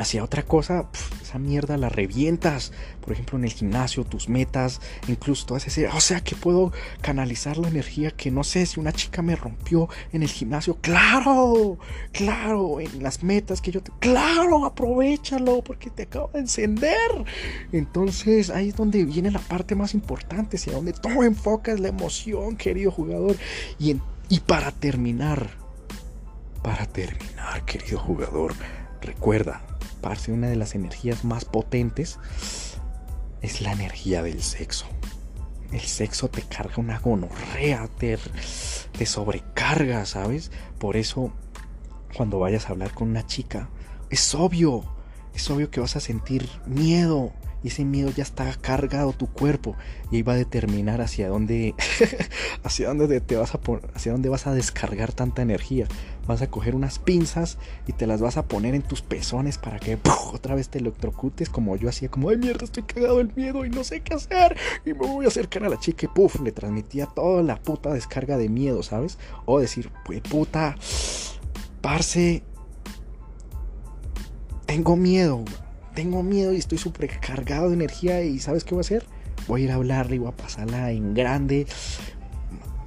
hacia 0.00 0.24
otra 0.24 0.42
cosa, 0.42 0.88
esa 1.20 1.38
mierda 1.38 1.76
la 1.76 1.90
revientas. 1.90 2.72
Por 3.02 3.12
ejemplo, 3.12 3.38
en 3.38 3.44
el 3.44 3.52
gimnasio, 3.52 4.04
tus 4.04 4.30
metas, 4.30 4.80
incluso 5.08 5.44
todas 5.44 5.66
ese, 5.66 5.88
o 5.88 6.00
sea, 6.00 6.22
que 6.22 6.34
puedo 6.34 6.72
canalizar 7.02 7.58
la 7.58 7.68
energía 7.68 8.10
que 8.10 8.30
no 8.30 8.42
sé 8.42 8.64
si 8.64 8.80
una 8.80 8.92
chica 8.92 9.20
me 9.20 9.36
rompió 9.36 9.90
en 10.12 10.22
el 10.22 10.30
gimnasio. 10.30 10.78
Claro, 10.80 11.78
claro, 12.12 12.80
en 12.80 13.02
las 13.02 13.22
metas 13.22 13.60
que 13.60 13.72
yo 13.72 13.82
te, 13.82 13.92
claro, 13.98 14.64
aprovechalo 14.64 15.62
porque 15.62 15.90
te 15.90 16.04
acabo 16.04 16.30
de 16.32 16.40
encender. 16.40 17.24
Entonces, 17.70 18.48
ahí 18.48 18.70
es 18.70 18.76
donde 18.76 19.04
viene 19.04 19.30
la 19.30 19.40
parte 19.40 19.74
más 19.74 19.92
importante, 19.92 20.56
hacia 20.56 20.72
donde 20.72 20.94
todo 20.94 21.24
enfocas 21.24 21.78
la 21.78 21.88
emoción, 21.88 22.56
querido 22.56 22.90
jugador. 22.90 23.36
Y, 23.78 23.96
y 24.30 24.40
para 24.40 24.70
terminar, 24.70 25.50
para 26.62 26.86
terminar, 26.86 27.66
querido 27.66 27.98
jugador, 27.98 28.54
recuerda, 29.02 29.62
una 30.28 30.48
de 30.48 30.56
las 30.56 30.74
energías 30.74 31.24
más 31.24 31.44
potentes 31.44 32.18
es 33.42 33.60
la 33.60 33.72
energía 33.72 34.22
del 34.22 34.42
sexo. 34.42 34.86
El 35.72 35.80
sexo 35.80 36.28
te 36.28 36.42
carga 36.42 36.74
una 36.78 36.98
gonorrea, 36.98 37.88
te, 37.88 38.18
te 38.96 39.06
sobrecarga, 39.06 40.04
¿sabes? 40.04 40.50
Por 40.78 40.96
eso, 40.96 41.32
cuando 42.16 42.38
vayas 42.38 42.66
a 42.66 42.70
hablar 42.70 42.92
con 42.92 43.08
una 43.08 43.26
chica, 43.26 43.68
es 44.10 44.34
obvio, 44.34 44.84
es 45.34 45.48
obvio 45.50 45.70
que 45.70 45.80
vas 45.80 45.94
a 45.94 46.00
sentir 46.00 46.48
miedo, 46.66 47.32
y 47.62 47.68
ese 47.68 47.84
miedo 47.84 48.10
ya 48.10 48.22
está 48.22 48.52
cargado 48.54 49.12
tu 49.12 49.26
cuerpo 49.26 49.76
y 50.10 50.22
va 50.22 50.32
a 50.32 50.36
determinar 50.36 51.00
hacia 51.00 51.28
dónde 51.28 51.74
hacia 52.62 52.88
dónde 52.88 53.20
te 53.20 53.36
vas 53.36 53.54
a 53.54 53.60
hacia 53.94 54.12
dónde 54.12 54.28
vas 54.28 54.46
a 54.46 54.54
descargar 54.54 55.12
tanta 55.12 55.42
energía. 55.42 55.86
Vas 56.30 56.42
a 56.42 56.48
coger 56.48 56.76
unas 56.76 57.00
pinzas 57.00 57.58
y 57.88 57.92
te 57.92 58.06
las 58.06 58.20
vas 58.20 58.36
a 58.36 58.44
poner 58.44 58.76
en 58.76 58.82
tus 58.82 59.02
pezones 59.02 59.58
para 59.58 59.80
que 59.80 59.98
otra 60.32 60.54
vez 60.54 60.68
te 60.68 60.78
electrocutes 60.78 61.50
como 61.50 61.74
yo 61.74 61.88
hacía 61.88 62.08
como 62.08 62.30
ay 62.30 62.36
mierda 62.36 62.64
estoy 62.64 62.84
cagado 62.84 63.18
del 63.18 63.32
miedo 63.34 63.64
y 63.64 63.70
no 63.70 63.82
sé 63.82 64.00
qué 64.02 64.14
hacer 64.14 64.56
y 64.84 64.92
me 64.92 65.08
voy 65.08 65.24
a 65.24 65.28
acercar 65.28 65.64
a 65.64 65.68
la 65.68 65.80
chica 65.80 66.06
y 66.06 66.08
puf 66.08 66.40
le 66.40 66.52
transmitía 66.52 67.06
toda 67.06 67.42
la 67.42 67.60
puta 67.60 67.92
descarga 67.92 68.36
de 68.36 68.48
miedo, 68.48 68.84
¿sabes? 68.84 69.18
O 69.44 69.58
decir, 69.58 69.90
pues 70.04 70.20
puta 70.20 70.76
parce 71.80 72.44
tengo 74.66 74.94
miedo 74.94 75.44
tengo 75.96 76.22
miedo 76.22 76.52
y 76.52 76.58
estoy 76.58 76.78
súper 76.78 77.10
cargado 77.18 77.70
de 77.70 77.74
energía 77.74 78.22
y 78.22 78.38
¿sabes 78.38 78.62
qué 78.62 78.76
voy 78.76 78.80
a 78.80 78.86
hacer? 78.86 79.04
Voy 79.48 79.62
a 79.62 79.64
ir 79.64 79.70
a 79.72 79.74
hablarle 79.74 80.14
y 80.14 80.18
voy 80.20 80.28
a 80.28 80.36
pasarla 80.36 80.92
en 80.92 81.12
grande, 81.12 81.66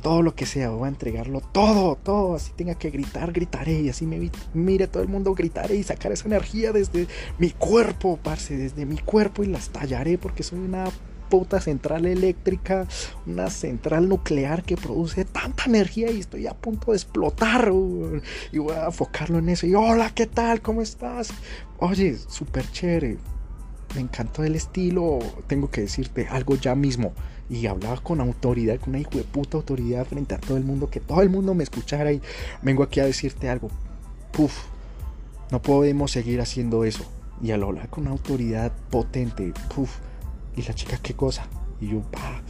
todo 0.04 0.22
lo 0.22 0.36
que 0.36 0.46
sea, 0.46 0.70
voy 0.70 0.86
a 0.86 0.90
entregarlo 0.90 1.40
todo, 1.40 1.96
todo, 1.96 2.36
así 2.36 2.52
tenga 2.56 2.76
que 2.76 2.92
gritar, 2.92 3.32
gritaré 3.32 3.82
y 3.82 3.90
así 3.90 4.06
me 4.06 4.30
mire 4.54 4.88
todo 4.88 5.02
el 5.02 5.10
mundo, 5.10 5.34
gritaré 5.34 5.78
y 5.78 5.84
sacar 5.84 6.12
esa 6.12 6.28
energía 6.28 6.74
desde 6.74 7.08
mi 7.40 7.50
cuerpo, 7.52 8.20
parce, 8.22 8.56
desde 8.56 8.86
mi 8.86 8.98
cuerpo 8.98 9.44
y 9.44 9.48
las 9.48 9.70
tallaré 9.70 10.18
porque 10.18 10.44
soy 10.44 10.60
una 10.60 10.86
puta 11.30 11.62
central 11.62 12.06
eléctrica, 12.06 12.86
una 13.26 13.50
central 13.50 14.10
nuclear 14.10 14.64
que 14.64 14.76
produce 14.76 15.24
tanta 15.24 15.64
energía 15.66 16.12
y 16.12 16.20
estoy 16.20 16.48
a 16.48 16.54
punto 16.54 16.92
de 16.92 16.98
explotar. 16.98 17.72
y 18.52 18.58
voy 18.60 18.76
a 18.76 18.86
enfocarlo 18.86 19.40
en 19.40 19.50
eso. 19.50 19.66
Y 19.66 19.74
hola, 19.74 20.12
¿qué 20.14 20.28
tal? 20.28 20.62
¿Cómo 20.62 20.82
estás? 20.82 21.30
Oye, 21.80 22.18
súper 22.28 22.70
chévere. 22.72 23.18
Me 23.96 24.02
encantó 24.02 24.44
el 24.44 24.54
estilo. 24.56 25.20
Tengo 25.48 25.72
que 25.72 25.82
decirte 25.82 26.28
algo 26.28 26.56
ya 26.56 26.76
mismo. 26.76 27.14
Y 27.50 27.68
hablaba 27.68 28.02
con 28.02 28.22
autoridad, 28.22 28.80
con 28.80 28.90
una 28.90 29.00
hijo 29.00 29.12
de 29.18 29.24
puta 29.24 29.58
autoridad 29.58 30.06
frente 30.06 30.36
a 30.36 30.40
todo 30.40 30.58
el 30.58 30.64
mundo, 30.64 30.90
que 30.90 31.00
todo 31.00 31.22
el 31.22 31.30
mundo 31.30 31.54
me 31.54 31.64
escuchara 31.64 32.12
y 32.12 32.22
vengo 32.62 32.84
aquí 32.84 33.00
a 33.00 33.06
decirte 33.06 33.50
algo. 33.50 33.70
Puf, 34.32 34.66
no 35.52 35.62
podemos 35.62 36.12
seguir 36.12 36.42
haciendo 36.42 36.84
eso. 36.84 37.06
Y 37.42 37.52
al 37.52 37.64
hablar 37.64 37.90
con 37.90 38.08
autoridad 38.08 38.72
potente, 38.90 39.54
puf, 39.76 39.98
y 40.56 40.62
la 40.64 40.74
chica, 40.74 40.98
¿qué 41.02 41.14
cosa? 41.14 41.48
Y 41.82 41.90
yo, 41.90 42.02
pa, 42.02 42.42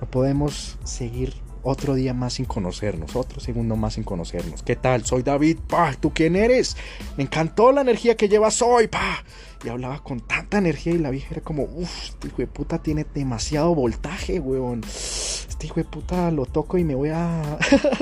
no 0.00 0.10
podemos 0.10 0.76
seguir 0.84 1.34
otro 1.64 1.94
día 1.94 2.14
más 2.14 2.34
sin 2.34 2.44
conocernos, 2.44 3.16
otro 3.16 3.40
segundo 3.40 3.74
más 3.74 3.94
sin 3.94 4.04
conocernos. 4.04 4.62
¿Qué 4.62 4.76
tal? 4.76 5.04
Soy 5.04 5.22
David, 5.22 5.58
pa, 5.66 5.94
¿tú 5.98 6.12
quién 6.12 6.36
eres? 6.36 6.76
Me 7.16 7.24
encantó 7.24 7.72
la 7.72 7.80
energía 7.80 8.16
que 8.16 8.28
llevas 8.28 8.62
hoy, 8.62 8.86
pa. 8.86 9.24
Y 9.64 9.70
hablaba 9.70 10.02
con 10.02 10.20
tanta 10.20 10.58
energía 10.58 10.92
y 10.92 10.98
la 10.98 11.10
vieja 11.10 11.28
era 11.30 11.40
como, 11.40 11.62
uff, 11.64 12.04
este 12.04 12.28
hijo 12.28 12.36
de 12.36 12.46
puta 12.46 12.82
tiene 12.82 13.06
demasiado 13.14 13.74
voltaje, 13.74 14.38
weón. 14.38 14.82
Este 14.84 15.66
hijo 15.66 15.76
de 15.76 15.84
puta 15.84 16.30
lo 16.30 16.44
toco 16.44 16.76
y 16.76 16.84
me 16.84 16.94
voy 16.94 17.08
a 17.08 17.58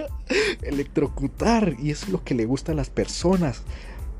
electrocutar. 0.63 1.77
Y 1.81 1.93
eso 1.93 2.07
es 2.07 2.13
lo 2.13 2.25
que 2.25 2.35
le 2.35 2.47
gusta 2.47 2.73
a 2.73 2.75
las 2.75 2.91
personas 2.91 3.63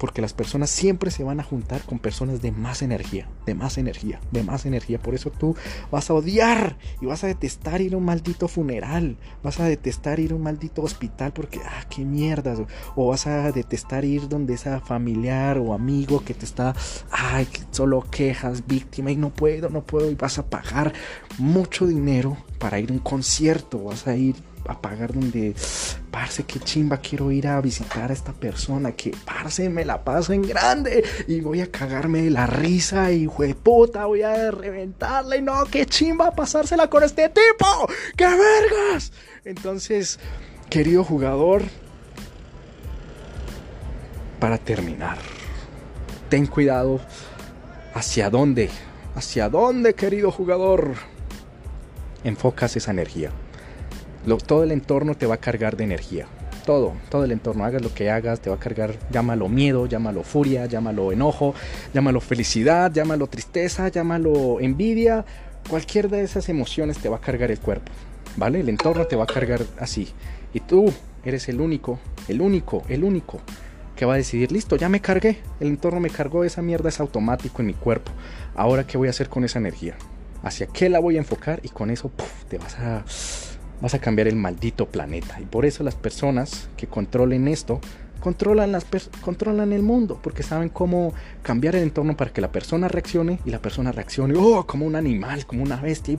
porque 0.03 0.21
las 0.21 0.33
personas 0.33 0.69
siempre 0.69 1.13
se 1.13 1.23
van 1.23 1.39
a 1.39 1.45
juntar 1.45 1.83
con 1.83 2.01
personas 2.01 2.43
de 2.43 2.51
más 2.51 2.83
energía, 2.83 3.29
de 3.47 3.55
más 3.55 3.79
energía, 3.79 4.19
de 4.33 4.43
más 4.43 4.67
energía. 4.67 4.99
Por 4.99 5.15
eso 5.15 5.31
tú 5.31 5.55
vas 5.93 6.11
a 6.11 6.15
odiar 6.15 6.77
y 7.01 7.07
vas 7.07 7.23
a 7.23 7.29
detestar 7.29 7.81
ir 7.81 7.95
a 7.95 7.99
un 7.99 8.05
maldito 8.05 8.49
funeral, 8.49 9.17
vas 9.45 9.61
a 9.61 9.65
detestar 9.65 10.19
ir 10.19 10.33
a 10.33 10.35
un 10.35 10.43
maldito 10.43 10.83
hospital 10.83 11.33
porque, 11.33 11.61
ah, 11.65 11.87
qué 11.89 12.05
mierda. 12.05 12.57
O 12.97 13.11
vas 13.11 13.29
a 13.29 13.53
detestar 13.53 14.05
ir 14.05 14.29
donde 14.29 14.55
esa 14.55 14.81
familiar 14.81 15.57
o 15.59 15.73
amigo 15.73 16.25
que 16.25 16.35
te 16.35 16.47
está, 16.47 16.75
ay, 17.13 17.47
solo 17.71 18.05
quejas, 18.11 18.67
víctima 18.67 19.13
y 19.13 19.17
no 19.17 19.31
puedo, 19.31 19.69
no 19.69 19.85
puedo 19.85 20.11
y 20.11 20.17
vas 20.17 20.37
a 20.37 20.51
pagar 20.51 20.93
mucho 21.39 21.87
dinero 21.87 22.37
para 22.59 22.81
ir 22.81 22.91
a 22.91 22.95
un 22.95 22.99
concierto, 22.99 23.85
vas 23.85 24.09
a 24.09 24.17
ir 24.17 24.35
a 24.67 24.81
pagar 24.81 25.13
donde, 25.13 25.55
parce, 26.13 26.45
qué 26.45 26.61
chimba, 26.61 26.99
quiero 26.99 27.33
ir 27.33 27.49
a 27.49 27.59
visitar 27.63 28.11
a 28.11 28.13
esta 28.13 28.35
persona, 28.35 28.93
que, 28.93 29.13
parce, 29.25 29.71
me 29.71 29.83
la 29.83 30.05
paso 30.05 30.35
en 30.35 30.43
grande 30.43 31.03
y 31.27 31.41
voy 31.41 31.63
a 31.63 31.71
cagarme 31.71 32.21
de 32.21 32.31
la 32.31 32.47
risa 32.47 33.11
y, 33.11 33.27
puta, 33.55 34.05
voy 34.05 34.21
a 34.21 34.51
reventarla 34.51 35.37
y 35.37 35.43
no, 35.43 35.65
qué 35.65 35.87
chimba 35.87 36.31
pasársela 36.31 36.89
con 36.89 37.03
este 37.03 37.31
tipo, 37.31 37.89
qué 38.15 38.27
vergas. 38.27 39.11
Entonces, 39.47 40.21
querido 40.69 41.03
jugador, 41.03 41.63
para 44.39 44.59
terminar, 44.59 45.17
ten 46.29 46.47
cuidado 46.47 47.01
hacia 47.95 48.29
dónde, 48.29 48.69
hacia 49.15 49.49
dónde, 49.49 49.95
querido 49.95 50.31
jugador, 50.31 50.93
enfocas 52.23 52.77
esa 52.77 52.91
energía 52.91 53.31
todo 54.45 54.65
el 54.65 54.73
entorno 54.73 55.15
te 55.15 55.27
va 55.27 55.35
a 55.35 55.39
cargar 55.39 55.77
de 55.77 55.85
energía. 55.85 56.27
Todo, 56.65 56.93
todo 57.11 57.25
el 57.25 57.33
entorno, 57.33 57.65
hagas 57.65 57.83
lo 57.83 57.93
que 57.93 58.09
hagas, 58.09 58.41
te 58.41 58.49
va 58.49 58.57
a 58.57 58.59
cargar, 58.61 58.95
llámalo 59.11 59.49
miedo, 59.49 59.87
llámalo 59.87 60.23
furia, 60.23 60.67
llámalo 60.67 61.11
enojo, 61.11 61.55
llámalo 61.93 62.21
felicidad, 62.21 62.93
llámalo 62.93 63.27
tristeza, 63.27 63.89
llámalo 63.89 64.61
envidia, 64.61 65.25
cualquier 65.69 66.09
de 66.09 66.23
esas 66.23 66.49
emociones 66.49 66.99
te 66.99 67.09
va 67.09 67.17
a 67.17 67.21
cargar 67.21 67.51
el 67.51 67.59
cuerpo, 67.59 67.91
¿vale? 68.37 68.61
El 68.61 68.69
entorno 68.69 69.07
te 69.07 69.17
va 69.17 69.25
a 69.25 69.27
cargar 69.27 69.63
así. 69.79 70.09
Y 70.55 70.61
tú 70.61 70.93
eres 71.25 71.49
el 71.49 71.61
único, 71.61 71.99
el 72.29 72.41
único, 72.41 72.85
el 72.89 73.03
único 73.03 73.41
que 73.97 74.05
va 74.05 74.15
a 74.15 74.19
decidir, 74.19 74.53
listo, 74.53 74.77
ya 74.77 74.89
me 74.89 75.01
cargué, 75.01 75.39
el 75.59 75.69
entorno 75.69 75.99
me 75.99 76.11
cargó, 76.11 76.45
esa 76.45 76.63
mierda 76.63 76.89
es 76.89 77.01
automático 77.01 77.61
en 77.61 77.67
mi 77.67 77.75
cuerpo. 77.75 78.13
Ahora, 78.55 78.87
¿qué 78.87 78.99
voy 78.99 79.09
a 79.09 79.11
hacer 79.11 79.29
con 79.29 79.45
esa 79.45 79.59
energía? 79.59 79.97
¿Hacia 80.45 80.67
qué 80.67 80.89
la 80.89 81.01
voy 81.01 81.17
a 81.17 81.19
enfocar? 81.19 81.61
Y 81.63 81.69
con 81.71 81.91
eso 81.91 82.11
te 82.49 82.59
vas 82.59 82.77
a 82.79 83.05
vas 83.83 83.95
a 83.95 83.99
cambiar 83.99 84.29
el 84.29 84.37
maldito 84.37 84.87
planeta. 84.87 85.41
Y 85.41 85.45
por 85.45 85.67
eso 85.67 85.83
las 85.83 85.97
personas 85.97 86.69
que 86.77 86.87
controlen 86.87 87.49
esto 87.49 87.81
controlan, 88.23 88.73
las 88.73 88.87
controlan 89.21 89.73
el 89.73 89.83
mundo 89.83 90.19
porque 90.23 90.43
saben 90.43 90.69
cómo 90.69 91.13
cambiar 91.43 91.77
el 91.77 91.83
entorno 91.83 92.17
para 92.17 92.33
que 92.33 92.41
la 92.41 92.53
persona 92.53 92.89
reaccione 92.89 93.41
y 93.45 93.51
la 93.51 93.61
persona 93.61 93.93
reaccione 93.93 94.35
oh, 94.39 94.67
como 94.67 94.87
un 94.87 94.97
animal, 94.97 95.45
como 95.45 95.63
una 95.63 95.77
bestia 95.77 96.15
y 96.15 96.19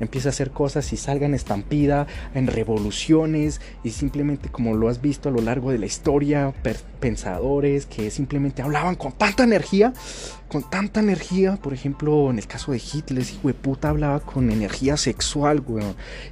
empieza 0.00 0.28
a 0.28 0.30
hacer 0.30 0.50
cosas 0.50 0.92
y 0.92 0.96
salga 0.96 1.26
en 1.26 1.34
estampida, 1.34 2.06
en 2.34 2.46
revoluciones 2.46 3.60
y 3.82 3.90
simplemente 3.90 4.48
como 4.48 4.74
lo 4.74 4.88
has 4.88 5.00
visto 5.00 5.28
a 5.28 5.32
lo 5.32 5.42
largo 5.42 5.70
de 5.70 5.78
la 5.78 5.86
historia, 5.86 6.54
pensadores 7.00 7.86
que 7.86 8.10
simplemente 8.10 8.62
hablaban 8.62 8.94
con 8.94 9.12
tanta 9.12 9.42
energía, 9.42 9.92
con 10.48 10.68
tanta 10.68 11.00
energía, 11.00 11.56
por 11.56 11.72
ejemplo, 11.72 12.30
en 12.30 12.38
el 12.38 12.46
caso 12.46 12.72
de 12.72 12.78
Hitler, 12.78 13.22
ese 13.22 13.34
hijo 13.34 13.48
de 13.48 13.54
puta 13.54 13.88
hablaba 13.88 14.20
con 14.20 14.50
energía 14.50 14.96
sexual, 14.96 15.64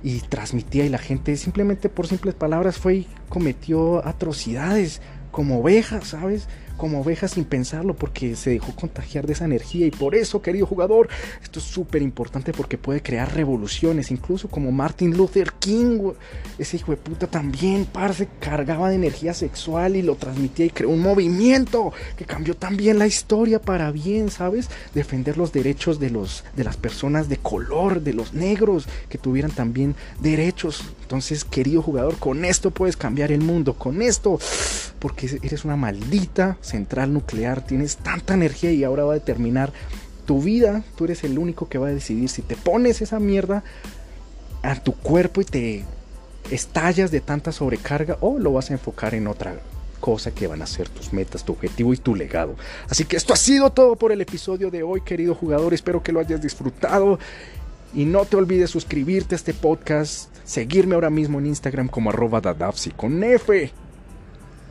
y 0.03 0.21
transmitía 0.21 0.85
y 0.85 0.89
la 0.89 0.99
gente 0.99 1.37
simplemente 1.37 1.89
por 1.89 2.07
simples 2.07 2.35
palabras 2.35 2.79
fue 2.79 2.95
y 2.97 3.09
cometió 3.29 4.07
atrocidades 4.07 5.00
como 5.31 5.61
ovejas, 5.61 6.09
¿sabes? 6.09 6.49
como 6.81 7.03
oveja 7.03 7.29
sin 7.29 7.45
pensarlo 7.45 7.95
porque 7.95 8.35
se 8.37 8.49
dejó 8.49 8.75
contagiar 8.75 9.27
de 9.27 9.35
esa 9.35 9.45
energía 9.45 9.85
y 9.85 9.91
por 9.91 10.15
eso, 10.15 10.41
querido 10.41 10.65
jugador, 10.65 11.11
esto 11.43 11.59
es 11.59 11.67
súper 11.67 12.01
importante 12.01 12.55
porque 12.55 12.79
puede 12.79 13.03
crear 13.03 13.35
revoluciones, 13.35 14.11
incluso 14.11 14.49
como 14.49 14.73
Martin 14.73 15.15
Luther 15.15 15.53
King, 15.59 16.13
ese 16.59 16.79
hijo 16.79 16.93
de 16.93 16.97
puta 16.97 17.27
también, 17.27 17.85
parce, 17.85 18.29
cargaba 18.41 18.89
de 18.89 18.95
energía 18.95 19.35
sexual 19.35 19.95
y 19.95 20.01
lo 20.01 20.17
transmitía 20.17 20.65
y 20.65 20.71
creó 20.71 20.89
un 20.89 21.03
movimiento 21.03 21.93
que 22.17 22.25
cambió 22.25 22.57
también 22.57 22.99
la 22.99 23.07
historia 23.07 23.61
para 23.61 23.91
bien, 23.91 24.31
¿sabes? 24.31 24.71
Defender 24.95 25.37
los 25.37 25.53
derechos 25.53 26.01
de 26.01 26.09
los 26.09 26.45
de 26.57 26.65
las 26.65 26.79
personas 26.79 27.29
de 27.29 27.37
color, 27.37 28.01
de 28.01 28.15
los 28.15 28.33
negros, 28.33 28.89
que 29.11 29.19
tuvieran 29.19 29.51
también 29.51 29.97
derechos. 30.23 30.83
Entonces, 31.03 31.45
querido 31.45 31.83
jugador, 31.83 32.17
con 32.17 32.47
esto 32.47 32.71
puedes 32.71 32.97
cambiar 32.97 33.33
el 33.33 33.43
mundo, 33.43 33.75
con 33.75 34.01
esto, 34.01 34.39
porque 35.01 35.41
eres 35.43 35.65
una 35.65 35.77
maldita 35.77 36.59
central 36.61 37.13
nuclear, 37.13 37.65
tienes 37.65 37.97
tanta 37.97 38.35
energía 38.35 38.71
y 38.71 38.85
ahora 38.85 39.05
va 39.05 39.13
a 39.13 39.19
determinar 39.19 39.73
tu 40.27 40.41
vida, 40.41 40.85
tú 40.97 41.07
eres 41.07 41.25
el 41.25 41.39
único 41.39 41.69
que 41.69 41.79
va 41.79 41.89
a 41.89 41.93
decidir 41.93 42.29
si 42.29 42.43
te 42.43 42.55
pones 42.55 43.03
esa 43.03 43.19
mierda 43.19 43.65
a 44.63 44.77
tu 44.77 44.93
cuerpo 44.93 45.41
y 45.41 45.45
te 45.45 45.85
estallas 46.51 47.11
de 47.11 47.21
tanta 47.21 47.51
sobrecarga 47.51 48.19
o 48.21 48.39
lo 48.39 48.53
vas 48.53 48.71
a 48.71 48.75
enfocar 48.75 49.15
en 49.15 49.27
otra 49.27 49.59
cosa 50.01 50.31
que 50.33 50.47
van 50.47 50.63
a 50.63 50.67
ser 50.67 50.89
tus 50.89 51.13
metas, 51.13 51.45
tu 51.45 51.53
objetivo 51.53 51.93
y 51.95 51.97
tu 51.97 52.15
legado. 52.15 52.57
Así 52.89 53.05
que 53.05 53.17
esto 53.17 53.33
ha 53.33 53.37
sido 53.37 53.71
todo 53.71 53.97
por 53.97 54.13
el 54.13 54.21
episodio 54.21 54.71
de 54.71 54.83
hoy, 54.83 55.03
querido 55.03 55.35
jugador. 55.35 55.75
Espero 55.75 56.03
que 56.03 56.13
lo 56.13 56.21
hayas 56.21 56.41
disfrutado. 56.41 57.19
Y 57.93 58.05
no 58.05 58.25
te 58.25 58.37
olvides 58.37 58.71
suscribirte 58.71 59.35
a 59.35 59.37
este 59.37 59.53
podcast, 59.53 60.35
seguirme 60.45 60.95
ahora 60.95 61.11
mismo 61.11 61.39
en 61.39 61.47
Instagram 61.47 61.89
como 61.89 62.11
arroba 62.11 62.41
dadapsi 62.41 62.91
con 62.91 63.23
F 63.25 63.73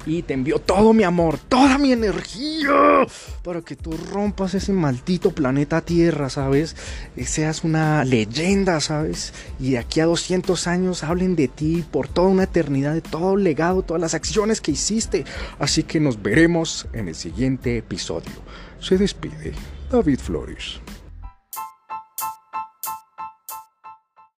y 0.05 0.23
te 0.23 0.33
envío 0.33 0.59
todo 0.59 0.93
mi 0.93 1.03
amor, 1.03 1.37
toda 1.37 1.77
mi 1.77 1.91
energía 1.91 3.05
para 3.43 3.61
que 3.61 3.75
tú 3.75 3.91
rompas 4.11 4.53
ese 4.53 4.73
maldito 4.73 5.31
planeta 5.31 5.81
Tierra, 5.81 6.29
¿sabes? 6.29 6.75
Y 7.15 7.25
seas 7.25 7.63
una 7.63 8.03
leyenda, 8.05 8.79
¿sabes? 8.79 9.33
Y 9.59 9.71
de 9.71 9.79
aquí 9.79 9.99
a 9.99 10.05
200 10.05 10.67
años 10.67 11.03
hablen 11.03 11.35
de 11.35 11.47
ti 11.47 11.83
por 11.91 12.07
toda 12.07 12.27
una 12.27 12.43
eternidad, 12.43 12.93
de 12.93 13.01
todo 13.01 13.35
el 13.35 13.43
legado, 13.43 13.81
todas 13.81 14.01
las 14.01 14.13
acciones 14.13 14.61
que 14.61 14.71
hiciste. 14.71 15.25
Así 15.59 15.83
que 15.83 15.99
nos 15.99 16.21
veremos 16.21 16.87
en 16.93 17.07
el 17.07 17.15
siguiente 17.15 17.77
episodio. 17.77 18.31
Se 18.79 18.97
despide 18.97 19.53
David 19.91 20.19
Flores. 20.19 20.79